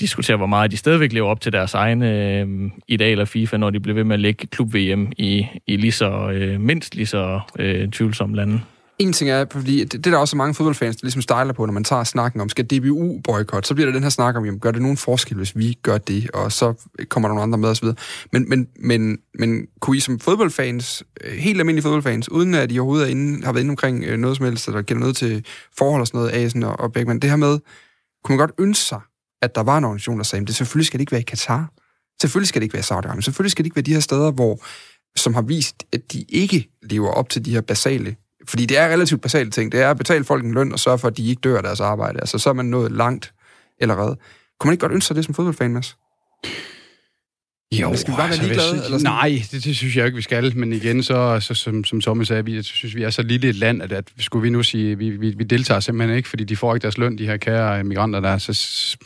[0.00, 3.80] diskutere, hvor meget de stadigvæk lever op til deres egne øh, idealer FIFA, når de
[3.80, 7.88] bliver ved med at lægge klub-VM i, i lige så, øh, mindst lige så øh,
[7.88, 8.60] tvivlsomme lande.
[9.00, 11.66] En ting er, fordi det, det der er også mange fodboldfans, der ligesom stejler på,
[11.66, 14.44] når man tager snakken om, skal DBU boykot, så bliver der den her snak om,
[14.44, 16.74] jamen, gør det nogen forskel, hvis vi gør det, og så
[17.08, 17.88] kommer der nogle andre med osv.
[18.32, 22.78] Men, men, men, men kunne I som fodboldfans, øh, helt almindelige fodboldfans, uden at I
[22.78, 25.44] overhovedet er inde, har været inde omkring øh, noget som helst, eller kender noget til
[25.78, 27.58] forhold og sådan noget, Asen og, og Beckmann, det her med,
[28.24, 29.00] kunne man godt ønske sig,
[29.42, 31.24] at der var en organisation, der sagde, at det selvfølgelig skal det ikke være i
[31.24, 31.72] Katar.
[32.20, 33.20] Selvfølgelig skal det ikke være i Saudi-Arabien.
[33.20, 34.60] Selvfølgelig skal det ikke være de her steder, hvor,
[35.16, 38.16] som har vist, at de ikke lever op til de her basale
[38.48, 39.72] fordi det er relativt basale ting.
[39.72, 41.62] Det er at betale folk en løn og sørge for, at de ikke dør af
[41.62, 42.20] deres arbejde.
[42.20, 43.32] Altså, så er man nået langt
[43.80, 44.16] allerede.
[44.60, 45.96] Kunne man ikke godt ønske sig det som fodboldfan, Mads?
[47.74, 48.72] Jo, skal vi bare være altså, ligeglade?
[48.72, 49.12] Hvis, eller sådan?
[49.12, 50.56] nej, det, det synes jeg ikke, vi skal.
[50.56, 53.54] Men igen, så, så som, som Thomas sagde, vi, synes, vi er så lille et
[53.54, 56.56] land, at, at skulle vi nu sige, vi, vi, vi deltager simpelthen ikke, fordi de
[56.56, 58.38] får ikke deres løn, de her kære migranter der.
[58.38, 58.96] Så,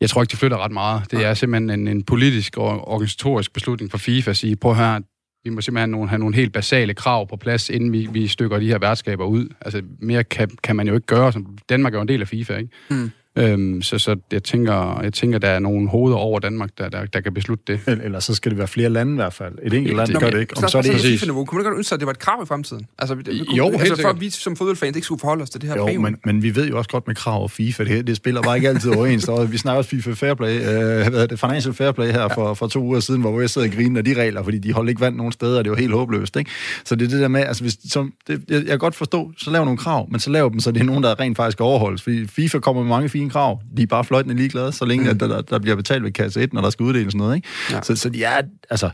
[0.00, 1.10] jeg tror ikke, de flytter ret meget.
[1.10, 5.00] Det er simpelthen en, en politisk og organisatorisk beslutning for FIFA at sige, prøv her,
[5.44, 8.28] vi må simpelthen have nogle, have nogle helt basale krav på plads, inden vi, vi
[8.28, 9.48] stykker de her værtskaber ud.
[9.60, 11.32] Altså, mere kan, kan man jo ikke gøre.
[11.68, 12.70] Danmark er jo en del af FIFA, ikke?
[12.90, 13.10] Mm.
[13.36, 17.04] Øhm, så så jeg, tænker, jeg tænker, der er nogle hoveder over Danmark, der, der,
[17.04, 17.80] der kan beslutte det.
[17.86, 19.54] Eller, eller så skal det være flere lande i hvert fald.
[19.62, 20.56] Et enkelt land gør det ikke.
[20.56, 21.24] Om så er det præcis.
[21.24, 22.86] Kunne man godt ønske at det var et krav i fremtiden?
[22.98, 25.60] Altså, det, kunne, jo, altså, for at vi som fodboldfans ikke skulle forholde os til
[25.60, 28.06] det her Jo, men, men, vi ved jo også godt med krav og FIFA, det,
[28.06, 29.28] det spiller bare ikke altid overens.
[29.52, 32.66] vi snakker også FIFA Fair Play, øh, hvad det, Financial Fair Play her for, for
[32.66, 35.00] to uger siden, hvor vi sidder og griner af de regler, fordi de holdt ikke
[35.00, 36.36] vand nogen steder, og det var helt håbløst.
[36.36, 36.50] Ikke?
[36.84, 39.32] Så det er det der med, altså hvis, som, det, jeg, jeg kan godt forstå,
[39.38, 41.60] så lav nogle krav, men så lav dem, så det er nogen, der rent faktisk
[41.60, 42.02] overholdes.
[42.02, 45.10] Fordi FIFA kommer med mange fine krav, de er bare fløjtende ligeglade, så længe mm.
[45.10, 47.36] at der, der, der bliver betalt ved kasse 1, når der skal uddeles noget.
[47.36, 47.48] Ikke?
[47.70, 47.82] Ja.
[47.82, 48.90] Så, så ja, altså,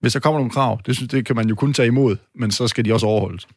[0.00, 2.50] hvis der kommer nogle krav, det, synes, det kan man jo kun tage imod, men
[2.50, 3.48] så skal de også overholdes.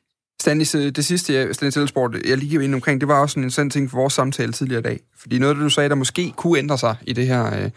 [0.41, 3.91] Stanis, det sidste, Stanis Elsport, jeg lige ind omkring, det var også en interessant ting
[3.91, 4.99] for vores samtale tidligere i dag.
[5.21, 7.69] Fordi noget af det, du sagde, der måske kunne ændre sig i det her, øh,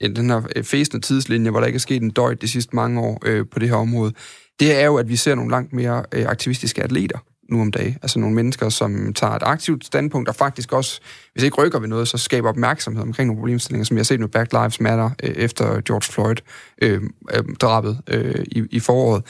[0.00, 2.76] i den her øh, fæsende tidslinje, hvor der ikke er sket en døjt de sidste
[2.76, 4.12] mange år øh, på det her område,
[4.60, 7.18] det er jo, at vi ser nogle langt mere øh, aktivistiske atleter
[7.48, 7.98] nu om dagen.
[8.02, 11.00] Altså nogle mennesker, som tager et aktivt standpunkt, og faktisk også,
[11.32, 14.20] hvis ikke rykker ved noget, så skaber opmærksomhed omkring nogle problemstillinger, som jeg har set
[14.20, 19.22] med Black Lives Matter øh, efter George Floyd-drabet øh, øh, øh, i, i foråret.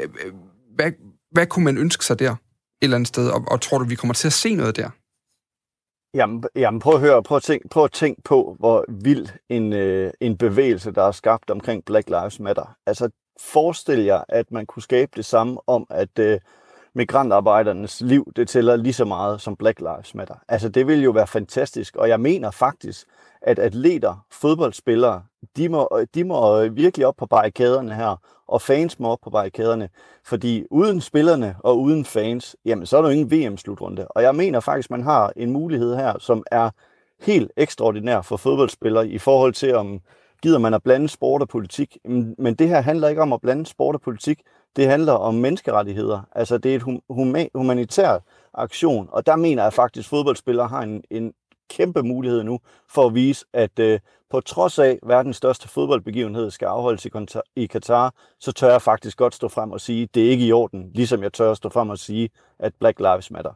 [0.00, 0.32] Øh, øh,
[0.74, 0.92] hvad,
[1.32, 2.38] hvad kunne man ønske sig der et
[2.82, 4.90] eller andet sted, og, og tror du, vi kommer til at se noget der?
[6.14, 9.72] Jamen, jamen prøv at høre, prøv at tænke, prøv at tænke på, hvor vild en,
[9.72, 12.76] øh, en bevægelse, der er skabt omkring Black Lives Matter.
[12.86, 16.40] Altså, forestil jer, at man kunne skabe det samme om, at øh,
[16.94, 20.34] migrantarbejdernes liv, det tæller lige så meget som Black Lives Matter.
[20.48, 23.06] Altså, det vil jo være fantastisk, og jeg mener faktisk,
[23.42, 25.22] at atleter, fodboldspillere,
[25.56, 28.16] de må, de må virkelig op på barrikaderne her,
[28.48, 29.88] og fans må op på barrikaderne,
[30.24, 34.08] fordi uden spillerne og uden fans, jamen så er der jo ingen VM-slutrunde.
[34.08, 36.70] Og jeg mener faktisk, man har en mulighed her, som er
[37.20, 40.00] helt ekstraordinær for fodboldspillere i forhold til, om
[40.42, 41.98] gider man at blande sport og politik.
[42.38, 44.40] Men det her handler ikke om at blande sport og politik.
[44.76, 46.20] Det handler om menneskerettigheder.
[46.32, 47.00] Altså det er et
[47.54, 48.18] humanitær
[48.54, 51.32] aktion, og der mener jeg faktisk, at fodboldspillere har en, en
[51.70, 52.60] kæmpe mulighed nu
[52.90, 54.00] for at vise, at øh,
[54.30, 57.06] på trods af, at verdens største fodboldbegivenhed skal afholdes
[57.56, 60.46] i Katar, så tør jeg faktisk godt stå frem og sige, at det er ikke
[60.46, 63.52] i orden, ligesom jeg tør stå frem og sige, at Black Lives Matter.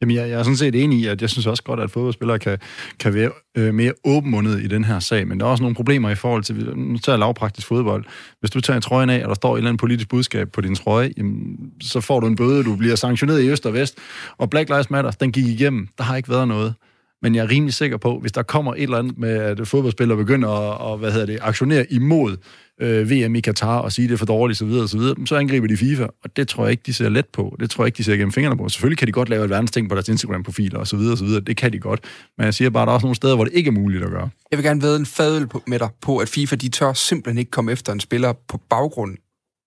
[0.00, 2.38] Jamen, jeg, jeg er sådan set enig i, at jeg synes også godt, at fodboldspillere
[2.38, 2.58] kan,
[2.98, 6.10] kan være øh, mere åbenmundet i den her sag, men der er også nogle problemer
[6.10, 8.04] i forhold til, nu tager jeg lavpraktisk fodbold.
[8.40, 10.74] Hvis du tager trøjen af, og der står et eller andet politisk budskab på din
[10.74, 13.98] trøje, jamen, så får du en bøde, du bliver sanktioneret i øst og vest,
[14.38, 16.74] og Black Lives Matter, den gik igennem, der har ikke været noget
[17.22, 20.18] men jeg er rimelig sikker på, hvis der kommer et eller andet med, at fodboldspillere
[20.18, 22.36] begynder at, og, hvad hedder det, aktionere imod
[22.80, 25.36] øh, VM i Katar og sige, det er for dårligt, så videre, så videre, så
[25.36, 27.56] angriber de FIFA, og det tror jeg ikke, de ser let på.
[27.60, 28.68] Det tror jeg ikke, de ser gennem fingrene på.
[28.68, 31.24] Selvfølgelig kan de godt lave et verdensting på deres Instagram-profiler og så videre, og så
[31.24, 31.40] videre.
[31.40, 32.00] Det kan de godt.
[32.38, 34.04] Men jeg siger bare, at der er også nogle steder, hvor det ikke er muligt
[34.04, 34.30] at gøre.
[34.50, 37.50] Jeg vil gerne vide en fadel med dig på, at FIFA, de tør simpelthen ikke
[37.50, 39.16] komme efter en spiller på baggrund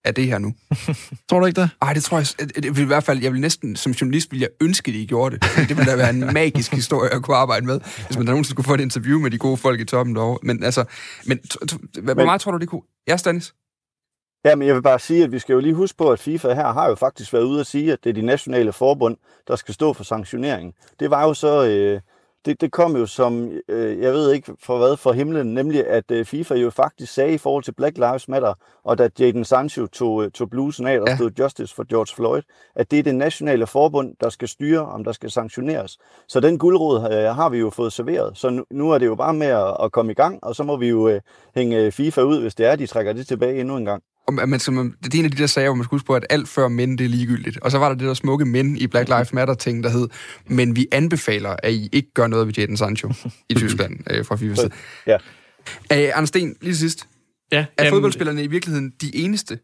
[0.05, 0.53] af det her nu.
[1.29, 1.69] tror du ikke det?
[1.81, 2.27] Nej, det tror jeg.
[2.63, 5.05] Det vil i hvert fald, jeg vil næsten, som journalist, vil jeg ønske, at I
[5.05, 5.69] gjorde det.
[5.69, 8.67] Det ville da være en magisk historie at kunne arbejde med, hvis man nogensinde skulle
[8.67, 10.39] få et interview med de gode folk i toppen derovre.
[10.43, 10.85] Men altså,
[11.25, 11.39] men,
[12.03, 12.81] hvor meget tror du, det kunne?
[13.07, 13.53] Ja, Stanis?
[14.45, 16.53] Ja, men jeg vil bare sige, at vi skal jo lige huske på, at FIFA
[16.53, 19.55] her har jo faktisk været ude at sige, at det er de nationale forbund, der
[19.55, 20.73] skal stå for sanktionering.
[20.99, 21.67] Det var jo så...
[21.67, 22.01] Øh,
[22.45, 26.11] det, det kom jo som, øh, jeg ved ikke for hvad, for himlen, nemlig at
[26.11, 29.87] øh, FIFA jo faktisk sagde i forhold til Black Lives Matter, og da Jaden Sancho
[29.87, 31.15] tog, øh, tog blusen af og ja.
[31.15, 32.41] stod Justice for George Floyd,
[32.75, 35.97] at det er det nationale forbund, der skal styre, om der skal sanktioneres.
[36.27, 39.15] Så den guldråd øh, har vi jo fået serveret, så nu, nu er det jo
[39.15, 41.21] bare med at, at komme i gang, og så må vi jo øh,
[41.55, 44.03] hænge FIFA ud, hvis det er, de trækker det tilbage endnu en gang.
[44.27, 44.59] Og man, man,
[45.03, 46.67] det er en af de der sager, hvor man skal huske på, at alt før
[46.67, 47.57] mænd, det er ligegyldigt.
[47.57, 50.07] Og så var der det der smukke mænd i Black Lives Matter-ting, der hed,
[50.47, 53.13] men vi anbefaler, at I ikke gør noget ved Jadon Sancho
[53.49, 54.69] i Tyskland øh, fra FIFA side.
[55.07, 55.17] Ja.
[55.91, 57.07] Æ, Anders Sten, lige sidst.
[57.51, 59.59] Ja, er jamen, fodboldspillerne i virkeligheden de eneste,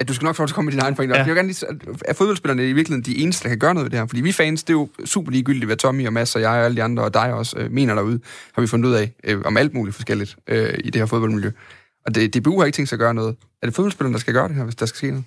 [0.00, 1.14] at du skal nok få til at komme med din egen pointe.
[1.14, 1.18] Ja.
[1.18, 1.66] Jeg vil gerne lige,
[2.04, 4.06] er fodboldspillerne i virkeligheden de eneste, der kan gøre noget ved det her?
[4.06, 6.64] Fordi vi fans, det er jo super ligegyldigt, hvad Tommy og Mads og jeg og
[6.64, 8.20] alle de andre og dig også øh, mener derude,
[8.52, 11.50] har vi fundet ud af, øh, om alt muligt forskelligt øh, i det her fodboldmiljø.
[12.06, 13.36] Og det, DBU har ikke tænkt sig at gøre noget.
[13.64, 15.24] Er det fodboldspilleren, der skal gøre det her, hvis der skal ske noget?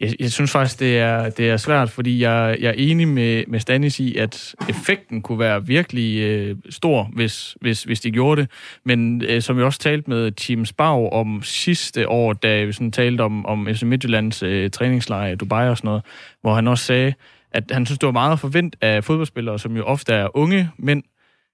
[0.00, 3.44] Jeg, jeg synes faktisk, det er, det er svært, fordi jeg, jeg er enig med,
[3.48, 8.40] med Stanis i, at effekten kunne være virkelig øh, stor, hvis, hvis, hvis de gjorde
[8.40, 8.50] det.
[8.84, 12.92] Men øh, som vi også talte med Team Spau om sidste år, da vi sådan
[12.92, 16.02] talte om, om FC Midtjyllands øh, træningslejr i Dubai og sådan noget,
[16.40, 17.14] hvor han også sagde,
[17.52, 21.02] at han synes, det var meget forvent af fodboldspillere, som jo ofte er unge mænd,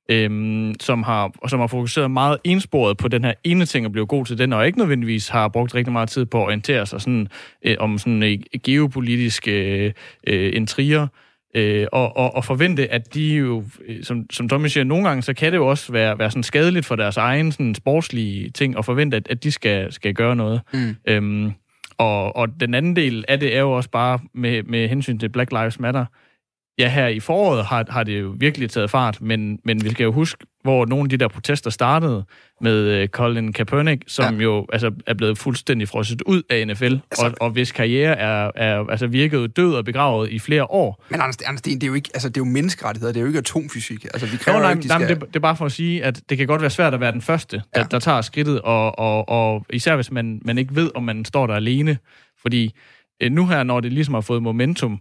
[0.08, 4.06] øhm, som, har, som har fokuseret meget ensporet på den her ene ting at blive
[4.06, 7.00] god til den, og ikke nødvendigvis har brugt rigtig meget tid på at orientere sig
[7.00, 7.28] sådan,
[7.62, 9.92] øh, om sådan øh, geopolitiske øh,
[10.26, 11.06] øh, intriger,
[11.54, 15.22] øh, og, og, og forvente, at de jo, øh, som, som Tommy siger, nogle gange,
[15.22, 18.76] så kan det jo også være, være sådan skadeligt for deres egen sådan, sportslige ting,
[18.76, 20.60] og forvente, at, at de skal, skal gøre noget.
[20.72, 20.96] Mm.
[21.08, 21.52] Øhm,
[21.98, 25.28] og, og den anden del af det er jo også bare med, med hensyn til
[25.28, 26.04] Black Lives Matter,
[26.78, 30.04] ja, her i foråret har, har det jo virkelig taget fart, men, men vi skal
[30.04, 32.24] jo huske, hvor nogle af de der protester startede
[32.60, 34.42] med uh, Colin Kaepernick, som ja.
[34.42, 38.50] jo altså, er blevet fuldstændig frosset ud af NFL, altså, og, og hvis karriere er,
[38.54, 41.04] er altså, virket død og begravet i flere år.
[41.10, 43.26] Men Anders, Anders det, er jo ikke, altså, det er jo menneskerettigheder, det er jo
[43.26, 44.04] ikke atomfysik.
[44.04, 45.00] Altså, vi kræver jo, nej, ikke, de skal...
[45.00, 47.00] nej, det, det er bare for at sige, at det kan godt være svært at
[47.00, 47.80] være den første, ja.
[47.80, 51.24] der, der tager skridtet, og, og, og især hvis man, man ikke ved, om man
[51.24, 51.98] står der alene.
[52.42, 52.74] Fordi
[53.24, 55.00] uh, nu her, når det ligesom har fået momentum,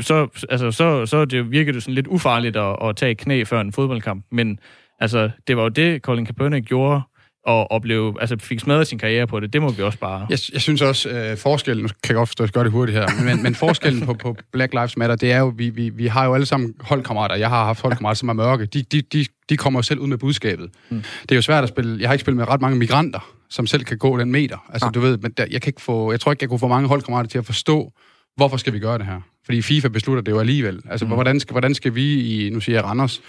[0.00, 3.60] så, altså, så, så det virker det sådan lidt ufarligt at, at tage knæ før
[3.60, 4.24] en fodboldkamp.
[4.32, 4.58] Men
[5.00, 7.00] altså, det var jo det, Colin Kaepernick gjorde,
[7.46, 9.52] og, og blev, altså, fik smadret sin karriere på det.
[9.52, 10.26] Det må vi også bare...
[10.30, 12.72] Jeg, jeg synes også, øh, forskellen, nu kan jeg godt forstå, at jeg gør det
[12.72, 15.88] hurtigt her, men, men forskellen på, på Black Lives Matter, det er jo, vi, vi,
[15.88, 17.36] vi har jo alle sammen holdkammerater.
[17.36, 18.66] Jeg har haft holdkammerater, som er mørke.
[18.66, 20.70] De, de, de, de kommer jo selv ud med budskabet.
[20.90, 21.02] Mm.
[21.22, 22.00] Det er jo svært at spille.
[22.00, 24.66] Jeg har ikke spillet med ret mange migranter, som selv kan gå den meter.
[24.72, 24.90] Altså, ja.
[24.90, 26.88] du ved, men der, jeg, kan ikke få, jeg tror ikke, jeg kunne få mange
[26.88, 27.92] holdkammerater til at forstå,
[28.38, 29.20] hvorfor skal vi gøre det her?
[29.44, 30.80] Fordi FIFA beslutter det jo alligevel.
[30.90, 31.12] Altså, mm.
[31.12, 33.20] hvordan, skal, hvordan skal vi i, nu siger jeg Randers,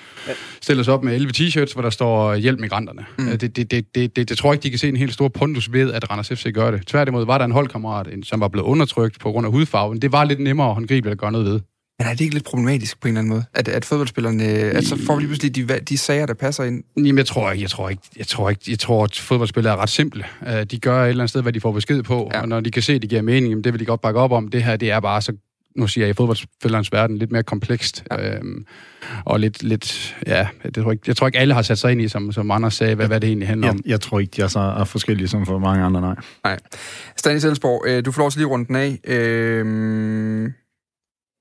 [0.62, 3.06] stille os op med 11 t-shirts, hvor der står hjælp migranterne?
[3.18, 3.26] Mm.
[3.26, 5.28] Det, det, det, det, det, det, tror jeg ikke, de kan se en helt stor
[5.28, 6.88] pondus ved, at Randers FC gør det.
[6.88, 10.02] Tværtimod var der en holdkammerat, som var blevet undertrykt på grund af hudfarven.
[10.02, 11.60] Det var lidt nemmere at håndgribe at gøre noget ved.
[12.00, 13.44] Men er det ikke lidt problematisk på en eller anden måde?
[13.54, 16.84] At, at fodboldspillerne, at så får vi lige pludselig de, de sager, der passer ind?
[16.98, 19.78] Jamen, jeg tror ikke, jeg tror ikke, jeg tror ikke, jeg tror, at fodboldspillere er
[19.78, 20.26] ret simple.
[20.72, 22.42] De gør et eller andet sted, hvad de får besked på, ja.
[22.42, 24.32] og når de kan se, at det giver mening, det vil de godt bakke op
[24.32, 24.48] om.
[24.48, 25.34] Det her, det er bare så
[25.76, 28.04] nu siger jeg i fodboldspillerens verden, lidt mere komplekst.
[28.12, 28.36] Ja.
[28.36, 28.66] Øhm,
[29.26, 32.02] og lidt, lidt ja, det tror jeg, jeg tror ikke alle har sat sig ind
[32.02, 33.82] i, som, som Anders sagde, hvad, hvad det egentlig handler jeg, om.
[33.86, 36.16] Jeg tror ikke, de er så er forskellige som for mange andre, nej.
[36.44, 36.60] Nej.
[37.18, 39.00] Stanis Elsborg, øh, du får lov til lige rundt den af.
[39.04, 40.52] Øh,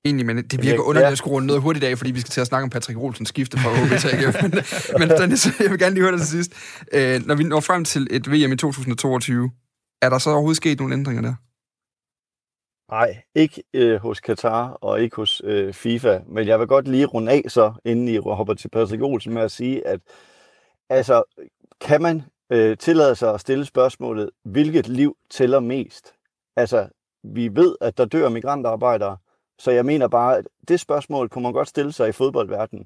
[0.05, 1.11] egentlig, men det virker underligt ja.
[1.11, 3.57] at runde noget hurtigt af, fordi vi skal til at snakke om Patrick Olsens skifte
[3.57, 4.41] fra OB til AGF.
[4.43, 4.51] men,
[4.99, 6.53] men Stanis, jeg vil gerne lige høre det til sidst.
[6.93, 9.51] Øh, når vi når frem til et VM i 2022,
[10.01, 11.33] er der så overhovedet sket nogle ændringer der?
[12.91, 17.05] Nej, ikke øh, hos Katar og ikke hos øh, FIFA, men jeg vil godt lige
[17.05, 19.99] runde af så, inden I hopper til Patrick Olsen med at sige, at
[20.89, 21.23] altså,
[21.81, 26.13] kan man øh, tillade sig at stille spørgsmålet, hvilket liv tæller mest?
[26.55, 26.87] Altså,
[27.23, 29.17] vi ved, at der dør migrantarbejdere,
[29.59, 32.85] så jeg mener bare, at det spørgsmål kunne man godt stille sig i fodboldverdenen.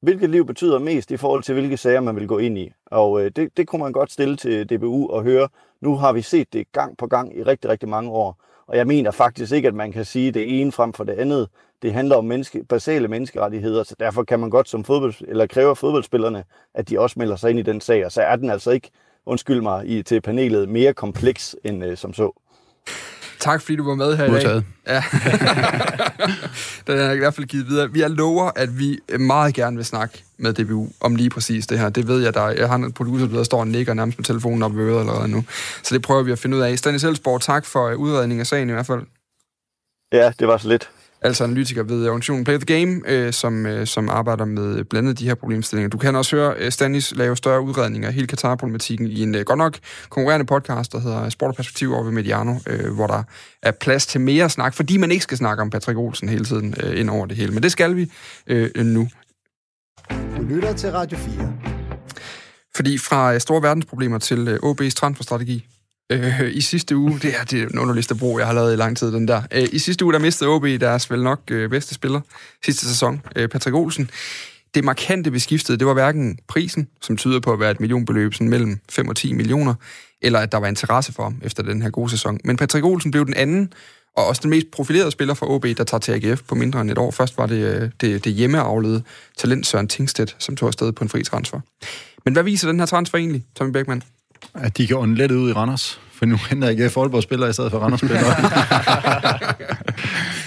[0.00, 2.72] Hvilket liv betyder mest i forhold til, hvilke sager man vil gå ind i?
[2.86, 5.48] Og øh, det, det kunne man godt stille til DBU og høre.
[5.80, 8.36] Nu har vi set det gang på gang i rigtig, rigtig mange år.
[8.66, 11.48] Og jeg mener faktisk ikke, at man kan sige det ene frem for det andet.
[11.82, 15.74] Det handler om menneske, basale menneskerettigheder, så derfor kan man godt som fodbold, eller kræver
[15.74, 16.44] fodboldspillerne,
[16.74, 18.06] at de også melder sig ind i den sag.
[18.06, 18.90] Og så er den altså ikke,
[19.26, 22.32] undskyld mig, i, til panelet mere kompleks end øh, som så.
[23.40, 24.62] Tak fordi du var med her i dag.
[24.86, 25.02] Ja.
[26.92, 27.92] Den er i hvert fald givet videre.
[27.92, 31.78] Vi er lover, at vi meget gerne vil snakke med DBU om lige præcis det
[31.78, 31.88] her.
[31.88, 34.62] Det ved jeg, der jeg har en producer, der står og nikker nærmest med telefonen
[34.62, 35.44] op ved øret allerede nu.
[35.82, 36.78] Så det prøver vi at finde ud af.
[36.78, 39.02] Stanis Elsborg, tak for udredning af sagen i hvert fald.
[40.12, 40.90] Ja, det var så lidt
[41.22, 45.24] altså analytiker ved organisationen Play the Game, øh, som, øh, som arbejder med blandet de
[45.24, 45.90] her problemstillinger.
[45.90, 49.44] Du kan også høre øh, Stanis lave større udredninger af hele Katar-problematikken i en øh,
[49.44, 53.22] godt nok konkurrerende podcast, der hedder Sport og Perspektiv over ved Mediano, øh, hvor der
[53.62, 56.74] er plads til mere snak, fordi man ikke skal snakke om Patrick Olsen hele tiden
[56.82, 57.52] øh, ind over det hele.
[57.52, 58.12] Men det skal vi
[58.46, 59.08] øh, nu.
[60.10, 61.52] Du lytter til Radio 4.
[62.76, 65.66] Fordi fra øh, store verdensproblemer til øh, OB's transferstrategi,
[66.10, 68.76] øh, i sidste uge, det er det er en underligste brug, jeg har lavet i
[68.76, 69.42] lang tid, den der.
[69.52, 72.20] Øh, I sidste uge, der mistede OB deres vel nok øh, bedste spiller
[72.64, 74.10] sidste sæson, øh, Patrick Olsen.
[74.74, 78.48] Det markante beskiftede, det var hverken prisen, som tyder på at være et millionbeløb sådan
[78.48, 79.74] mellem 5 og 10 millioner,
[80.22, 82.40] eller at der var interesse for ham efter den her gode sæson.
[82.44, 83.72] Men Patrick Olsen blev den anden,
[84.16, 86.90] og også den mest profilerede spiller for OB, der tager til AGF på mindre end
[86.90, 87.10] et år.
[87.10, 89.02] Først var det øh, det, det hjemmeavlede
[89.38, 91.60] talent Søren Tingstedt, som tog afsted på en fri transfer.
[92.24, 94.02] Men hvad viser den her transfer egentlig, Tommy Beckmann?
[94.60, 96.00] At de kan ånde let ud i Randers.
[96.12, 98.34] For nu henter AGF Aalborg-spillere i stedet for Randers-spillere.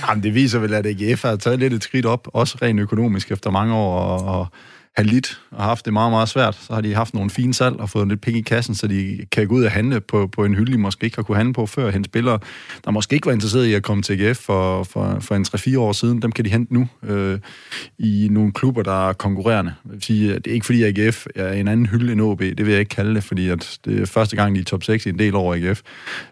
[0.09, 3.31] Jamen, det viser vel, at AGF har taget lidt et skridt op, også rent økonomisk
[3.31, 4.47] efter mange år, og, og
[4.95, 6.55] have lidt og haft det meget, meget svært.
[6.55, 9.19] Så har de haft nogle fine salg og fået lidt penge i kassen, så de
[9.31, 11.53] kan gå ud og handle på, på en hylde, de måske ikke har kunne handle
[11.53, 11.91] på før.
[11.91, 12.39] Hente spillere,
[12.85, 15.79] der måske ikke var interesseret i at komme til AGF for, for, for en 3-4
[15.79, 17.39] år siden, dem kan de hente nu øh,
[17.99, 19.73] i nogle klubber, der er konkurrerende.
[19.85, 22.65] Jeg vil sige, det er ikke fordi AGF er en anden hylde end OB, det
[22.65, 25.05] vil jeg ikke kalde det, fordi at det er første gang, de er top 6
[25.05, 25.81] i en del over AGF.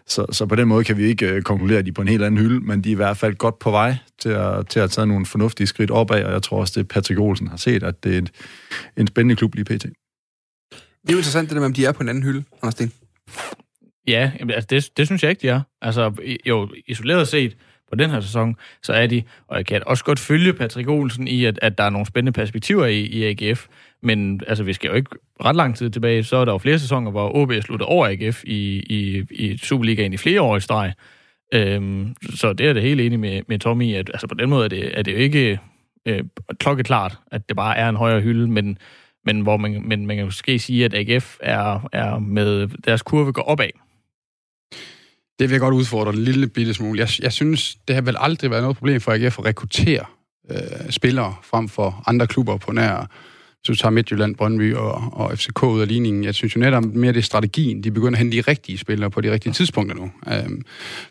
[0.06, 2.08] Så, så på den måde kan vi ikke øh, konkludere, at de er på en
[2.08, 4.80] helt anden hylde, men de er i hvert fald godt på vej til at, til
[4.80, 7.82] at tage nogle fornuftige skridt opad, og jeg tror også, det Patrick Olsen har set,
[7.82, 8.30] at det er et,
[8.96, 9.84] en spændende klub lige pt.
[11.02, 12.74] Det er jo interessant, det der med, om de er på en anden hylde, Anders
[12.74, 12.92] Sten.
[14.06, 15.60] Ja, altså det, det synes jeg ikke, de er.
[15.82, 16.12] Altså,
[16.46, 17.56] jo, isoleret set
[17.90, 21.28] på den her sæson, så er de, og jeg kan også godt følge Patrick Olsen
[21.28, 23.66] i, at, at der er nogle spændende perspektiver i, i AGF,
[24.02, 25.10] men altså, vi skal jo ikke
[25.44, 28.06] ret lang tid tilbage, så er der jo flere sæsoner, hvor OB er sluttet over
[28.06, 30.92] AGF i, i, i Superligaen i flere år i streg.
[31.54, 34.64] Øhm, så det er det helt enig med, med Tommy at altså på den måde
[34.64, 35.58] er det, er det jo ikke
[36.06, 36.24] øh,
[36.58, 38.78] klokkeklart, at det bare er en højere hylde, men,
[39.24, 43.32] men hvor man, men man kan måske sige, at AGF er, er med deres kurve
[43.32, 43.70] går opad.
[45.38, 46.98] Det vil jeg godt udfordre en lille bitte smule.
[46.98, 50.04] Jeg, jeg synes, det har vel aldrig været noget problem for AGF at rekruttere
[50.50, 53.10] øh, spillere frem for andre klubber på nær
[53.64, 56.24] så du tager Midtjylland, Brøndby og, og FCK ud af ligningen.
[56.24, 57.84] Jeg synes jo netop mere, det er strategien.
[57.84, 60.10] De begynder at hente de rigtige spillere på de rigtige tidspunkter nu.
[60.32, 60.62] Øhm,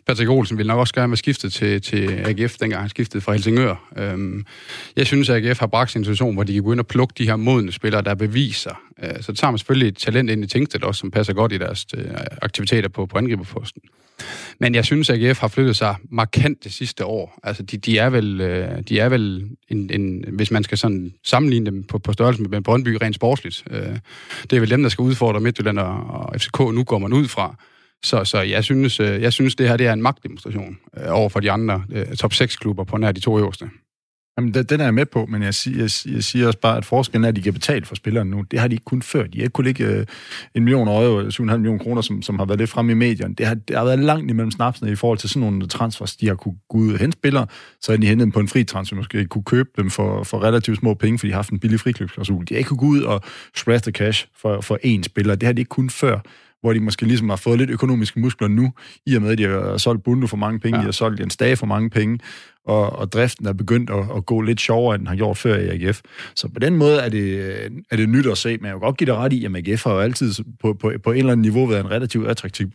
[0.06, 3.32] Patrick Olsen vil nok også gerne være skiftet til, til AGF, dengang han skiftede fra
[3.32, 3.74] Helsingør.
[3.96, 4.44] Øhm,
[4.96, 7.14] jeg synes, at AGF har bragt en situation, hvor de kan gå ind og plukke
[7.18, 10.46] de her modne spillere, der beviser, Øh, så tager man selvfølgelig et talent ind i
[10.46, 12.04] Tingsted også, som passer godt i deres øh,
[12.42, 13.82] aktiviteter på, på angriberposten.
[14.58, 17.38] Men jeg synes, at AGF har flyttet sig markant det sidste år.
[17.42, 21.12] Altså, de, de er vel, øh, de er vel en, en, hvis man skal sådan
[21.24, 23.64] sammenligne dem på, på størrelse med Brøndby rent sportsligt.
[23.70, 23.98] Øh,
[24.42, 26.58] det er vel dem, der skal udfordre Midtjylland og, og FCK.
[26.58, 27.56] Nu går man ud fra.
[28.02, 31.28] Så, så jeg, synes, øh, jeg synes, det her det er en magtdemonstration øh, over
[31.28, 33.70] for de andre øh, top 6-klubber på nær de to øverste.
[34.40, 36.84] Jamen, den er jeg med på, men jeg, siger, jeg, jeg siger også bare, at
[36.84, 38.44] forskellen er, at de kan betale for spillerne nu.
[38.50, 39.26] Det har de ikke kun før.
[39.26, 40.06] De har ikke kunnet lægge øh,
[40.54, 43.34] en million euro, 7,5 millioner kroner, som, som har været lidt fremme i medierne.
[43.34, 46.16] Det har, det har været langt imellem snapsene i forhold til sådan nogle transfers.
[46.16, 47.46] De har kunne gå ud og hente spillere,
[47.80, 50.42] så har de hentet dem på en fri transfer, måske kunne købe dem for, for
[50.42, 52.44] relativt små penge, fordi de har haft en billig friklubsklausul.
[52.48, 53.20] De har ikke kunne gå ud og
[53.56, 55.34] splash the cash for, for én spiller.
[55.34, 56.20] Det har de ikke kun før
[56.60, 58.72] hvor de måske ligesom har fået lidt økonomiske muskler nu,
[59.06, 60.80] i og med, at de har solgt Bundu for mange penge, ja.
[60.80, 62.18] de har solgt Jens Dage for mange penge,
[62.70, 65.56] og, og driften er begyndt at, at gå lidt sjovere, end den har gjort før
[65.56, 66.00] i AGF.
[66.34, 67.54] Så på den måde er det,
[67.90, 69.84] er det nyt at se, men jeg vil godt give dig ret i, at AGF
[69.84, 72.70] har jo altid på, på, på en eller anden niveau været en relativt attraktiv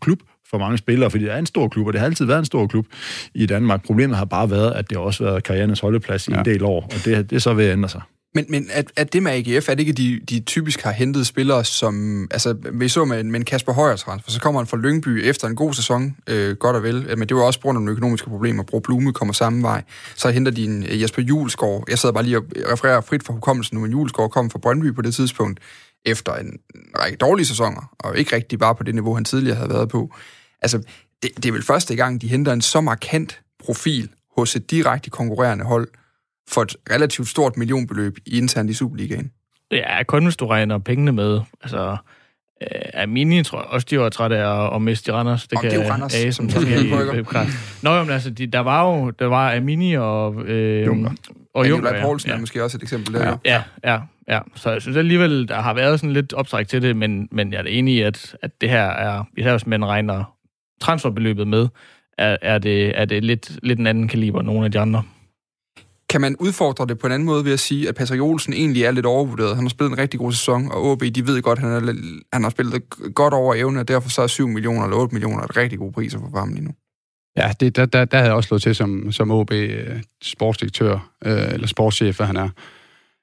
[0.00, 0.18] klub
[0.50, 2.44] for mange spillere, fordi det er en stor klub, og det har altid været en
[2.44, 2.86] stor klub
[3.34, 3.84] i Danmark.
[3.84, 6.38] Problemet har bare været, at det har også været karrierens holdeplads i ja.
[6.38, 8.00] en del år, og det, det så at ændre sig.
[8.34, 11.26] Men, men at, at det med AGF, er det ikke, de, de typisk har hentet
[11.26, 12.26] spillere, som...
[12.30, 15.48] Altså, vi så med, med en Kasper Højer transfer, så kommer han fra Lyngby efter
[15.48, 17.18] en god sæson, øh, godt og vel.
[17.18, 18.62] Men det var også på grund af nogle økonomiske problemer.
[18.62, 19.82] Bro Blume kommer samme vej.
[20.16, 21.84] Så henter de en øh, Jesper Julesgaard.
[21.88, 24.94] Jeg sad bare lige og refererer frit fra hukommelsen nu, men Julesgaard kom fra Brøndby
[24.94, 25.60] på det tidspunkt,
[26.04, 26.58] efter en
[26.98, 30.14] række dårlige sæsoner, og ikke rigtig bare på det niveau, han tidligere havde været på.
[30.62, 30.78] Altså,
[31.22, 35.10] det, det er vel første gang, de henter en så markant profil hos et direkte
[35.10, 35.88] konkurrerende hold,
[36.48, 39.32] for et relativt stort millionbeløb i internt i Superligaen.
[39.70, 41.40] Ja, kun hvis du regner pengene med.
[41.62, 41.96] Altså,
[42.62, 45.46] øh, Amini tror jeg også, de var trætte af at miste Randers.
[45.46, 46.62] Det, kan det er jo Randers, A, som, som
[47.82, 50.44] Nå, men altså, de, der var jo der var Amini og...
[50.44, 51.10] Øh, Junker.
[51.54, 52.02] Og Junker, ja.
[52.02, 52.36] Poulsen ja.
[52.36, 53.26] er måske også et eksempel der.
[53.26, 54.40] Ja, ja, ja, ja.
[54.54, 57.60] Så jeg synes alligevel, der har været sådan lidt optræk til det, men, men jeg
[57.60, 60.34] er enig i, at, at det her er, især hvis man regner
[60.80, 61.68] transferbeløbet med,
[62.18, 65.02] er, er, det, er det lidt, lidt en anden kaliber end nogle af de andre.
[66.10, 68.84] Kan man udfordre det på en anden måde ved at sige, at Patrick Olsen egentlig
[68.84, 69.54] er lidt overvurderet?
[69.54, 71.94] Han har spillet en rigtig god sæson, og OB, de ved godt, at han, er,
[72.32, 72.82] han har spillet
[73.14, 75.92] godt over evne, og derfor så er 7 millioner eller 8 millioner et rigtig god
[75.92, 76.70] pris for ham lige nu.
[77.36, 81.10] Ja, det, der, der, der havde jeg også slået til som, som OB øh, sportsdirektør,
[81.24, 82.48] øh, eller sportschef, hvad han er.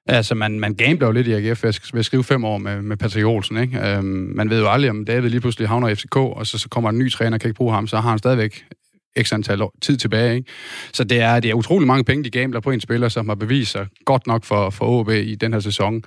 [0.08, 2.96] Altså, man, man gambler jo lidt i AGF ved at skrive fem år med, med
[2.96, 3.80] Patrick Olsen, ikke?
[3.80, 6.68] Øhm, man ved jo aldrig, om David lige pludselig havner i FCK, og så, så
[6.68, 8.64] kommer en ny træner, kan ikke bruge ham, så har han stadigvæk
[9.22, 10.36] x antal år, tid tilbage.
[10.36, 10.50] Ikke?
[10.92, 13.36] Så det er, det er utrolig mange penge, de gambler på en spiller, som har
[13.36, 16.02] bevist sig godt nok for, for OB i den her sæson.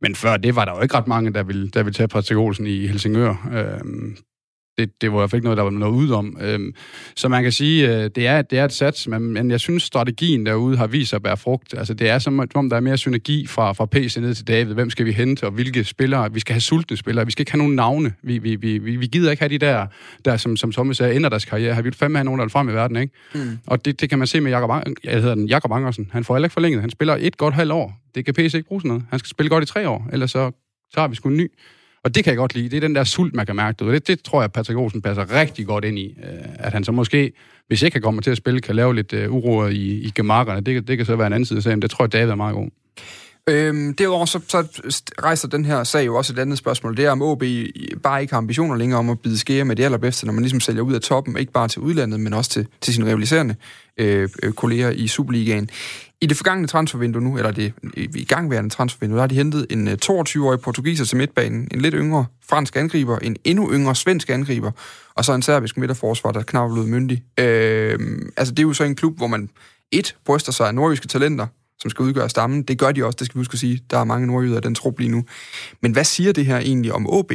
[0.00, 2.38] Men før det var der jo ikke ret mange, der ville, der ville tage Patrick
[2.38, 3.48] Olsen i Helsingør.
[3.52, 4.16] Øhm,
[4.78, 6.38] det, det var i hvert fald ikke noget, der var noget ud om.
[6.40, 6.74] Øhm,
[7.16, 9.82] så man kan sige, øh, det, er, det er et sats, men, men jeg synes,
[9.82, 11.74] strategien derude har vist sig at bære frugt.
[11.78, 14.74] Altså, det er som om, der er mere synergi fra, fra PC ned til David.
[14.74, 16.32] Hvem skal vi hente, og hvilke spillere?
[16.32, 17.24] Vi skal have sultne spillere.
[17.26, 18.12] Vi skal ikke have nogen navne.
[18.22, 19.86] Vi, vi, vi, vi, gider ikke have de der,
[20.24, 21.76] der som, som Thomas sagde, ender deres karriere.
[21.76, 23.12] Vi vil fandme have nogen, der er frem i verden, ikke?
[23.34, 23.58] Mm.
[23.66, 24.70] Og det, det kan man se med Jakob,
[25.04, 26.08] jeg hedder den, Jakob Angersen.
[26.12, 26.80] Han får heller ikke forlænget.
[26.80, 27.92] Han spiller et godt halvt år.
[28.14, 29.04] Det kan PC ikke bruge sådan noget.
[29.10, 30.50] Han skal spille godt i tre år, ellers så
[30.94, 31.50] tager vi sgu en ny.
[32.04, 32.68] Og det kan jeg godt lide.
[32.68, 33.84] Det er den der sult, man kan mærke.
[33.84, 36.16] Det, det tror jeg, Patrick Olsen passer rigtig godt ind i.
[36.24, 37.32] Øh, at han så måske,
[37.68, 40.60] hvis ikke han kommer til at spille, kan lave lidt uh, uro i, i gemakkerne.
[40.60, 41.82] Det, det kan så være en anden side af sagen.
[41.82, 42.68] Det tror jeg, David er meget god.
[43.48, 44.66] Øhm, derudover så, så
[45.22, 46.96] rejser den her sag jo også et andet spørgsmål.
[46.96, 47.42] Det er, om OB
[48.02, 50.60] bare ikke har ambitioner længere om at bide skære med det allerbedste, når man ligesom
[50.60, 53.56] sælger ud af toppen, ikke bare til udlandet, men også til, til sine rivaliserende
[53.98, 55.70] øh, øh kolleger i Superligaen.
[56.20, 59.88] I det forgangne transfervindue nu, eller det i gangværende transfervindue, der har de hentet en
[59.88, 64.70] øh, 22-årig portugiser til midtbanen, en lidt yngre fransk angriber, en endnu yngre svensk angriber,
[65.14, 67.22] og så en serbisk midterforsvar, der knap blevet myndig.
[67.40, 67.98] Øh,
[68.36, 69.48] altså, det er jo så en klub, hvor man
[69.90, 71.46] et, bryster sig af nordjyske talenter,
[71.78, 72.62] som skal udgøre stammen.
[72.62, 73.80] Det gør de også, det skal vi huske at sige.
[73.90, 75.24] Der er mange nordjyder af den trup lige nu.
[75.80, 77.32] Men hvad siger det her egentlig om OB?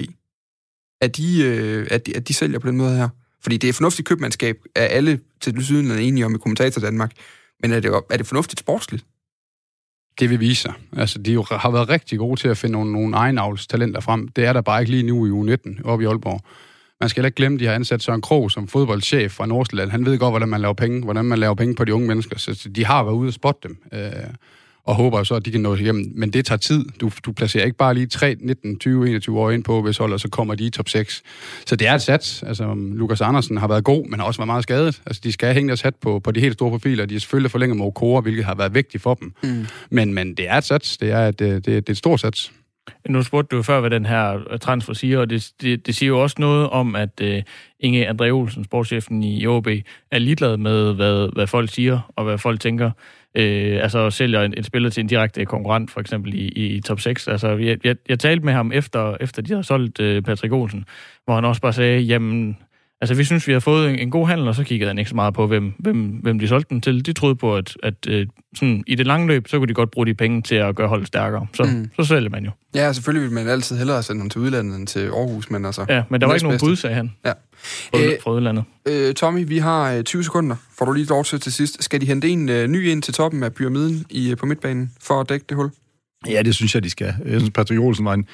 [1.02, 3.10] At de, øh, at de, at de sælger på den måde her?
[3.42, 7.12] Fordi det er fornuftigt købmandskab, er alle til syden enige om i kommentator Danmark.
[7.62, 9.06] Men er det, er det fornuftigt sportsligt?
[10.20, 10.74] Det vil vise sig.
[10.98, 14.28] Altså, de jo har været rigtig gode til at finde nogle, nogle egenavlstalenter frem.
[14.28, 16.42] Det er der bare ikke lige nu i U19 oppe i Aalborg.
[17.00, 19.90] Man skal heller ikke glemme, at de har ansat Søren Krog som fodboldchef fra Nordsjælland.
[19.90, 22.38] Han ved godt, hvordan man laver penge, hvordan man laver penge på de unge mennesker.
[22.38, 23.78] Så de har været ude og spotte dem.
[23.94, 24.12] Øh,
[24.84, 26.12] og håber så, at de kan nå igennem.
[26.16, 26.86] Men det tager tid.
[27.02, 30.14] Du, du placerer ikke bare lige 3, 19, 20, 21 år ind på hvis hold,
[30.14, 31.24] og så kommer de i top 6.
[31.66, 32.44] Så det er et sats.
[32.44, 35.02] Altså, Lukas Andersen har været god, men har også været meget skadet.
[35.06, 37.06] Altså, de skal hænge deres hat på, på de helt store profiler.
[37.06, 39.34] De er selvfølgelig forlænget med Okora, hvilket har været vigtigt for dem.
[39.44, 39.66] Mm.
[39.90, 40.98] Men, men det er et sats.
[40.98, 42.52] Det er, et, det, det er et stort sats.
[43.10, 46.08] Nu spurgte du før, hvad den her øh, transfer siger, og det, det, det siger
[46.08, 47.38] jo også noget om, at uh,
[47.80, 49.68] Inge André Olsen, sportschefen i OB,
[50.12, 52.92] er ligeglad med, hvad, hvad folk siger og hvad folk tænker.
[53.36, 56.82] øh, altså sælger en, en spiller til en direkte konkurrent, for eksempel i, i, i
[56.82, 57.28] top 6.
[57.28, 60.86] Altså, jeg, jeg, jeg talte med ham efter, efter de har solgt øh, Patrick Olsen,
[61.26, 62.58] hvor han også bare sagde, jamen,
[63.02, 65.10] altså vi synes, vi har fået en, en god handel, og så kiggede han ikke
[65.10, 67.06] så meget på, hvem, hvem, hvem de solgte den til.
[67.06, 69.92] De troede på, at, at øh, sådan, i det lange løb, så kunne de godt
[69.92, 71.48] bruge de penge til at gøre holdet stærkere.
[71.54, 71.90] Så, mm.
[71.96, 72.52] så sælger man jo.
[72.76, 75.86] Ja, selvfølgelig vil man altid hellere sende ham til udlandet end til Aarhus, men altså...
[75.90, 77.12] Ja, men der var ikke nogen bud, sagde han.
[77.26, 77.34] Ja.
[77.64, 78.64] Fra, øh, fra udlandet.
[78.86, 80.56] Øh, Tommy, vi har øh, 20 sekunder.
[80.78, 81.84] Får du lige lov til til sidst.
[81.84, 84.92] Skal de hente en øh, ny ind til toppen af pyramiden i, øh, på midtbanen
[85.02, 85.72] for at dække det hul?
[86.28, 87.14] Ja, det synes jeg, de skal.
[87.26, 88.26] Jeg synes, Patrick Olsen var en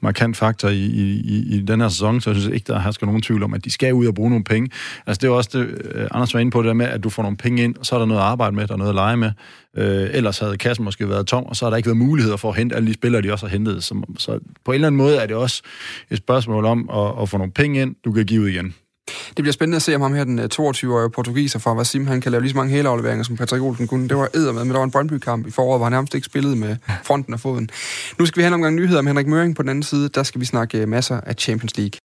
[0.00, 3.22] markant faktor i, i, i den her sæson, så jeg synes ikke, der hersker nogen
[3.22, 4.70] tvivl om, at de skal ud og bruge nogle penge.
[5.06, 7.10] Altså, det er også det, øh, Anders var inde på, det der med, at du
[7.10, 8.90] får nogle penge ind, og så er der noget at arbejde med, der er noget
[8.90, 9.30] at lege med.
[9.76, 12.50] Øh, ellers havde kassen måske været tom, og så har der ikke været muligheder for
[12.50, 13.84] at hente alle de spillere, de også har hentet.
[13.84, 15.62] Så, så på en eller anden måde er det også
[16.10, 18.74] et spørgsmål om at, at få nogle penge ind, du kan give ud igen.
[19.06, 22.20] Det bliver spændende at se, om ham her, den øh, 22-årige portugiser fra Vasim, han
[22.20, 24.08] kan lave lige så mange helafleveringer, som Patrick Olsen kunne.
[24.08, 26.24] Det var æder med, men der var en Brøndby-kamp i foråret, hvor han nærmest ikke
[26.24, 27.70] spillede med fronten af foden.
[28.18, 30.08] Nu skal vi have en omgang nyheder om Henrik Møring på den anden side.
[30.08, 32.00] Der skal vi snakke øh, masser af Champions League.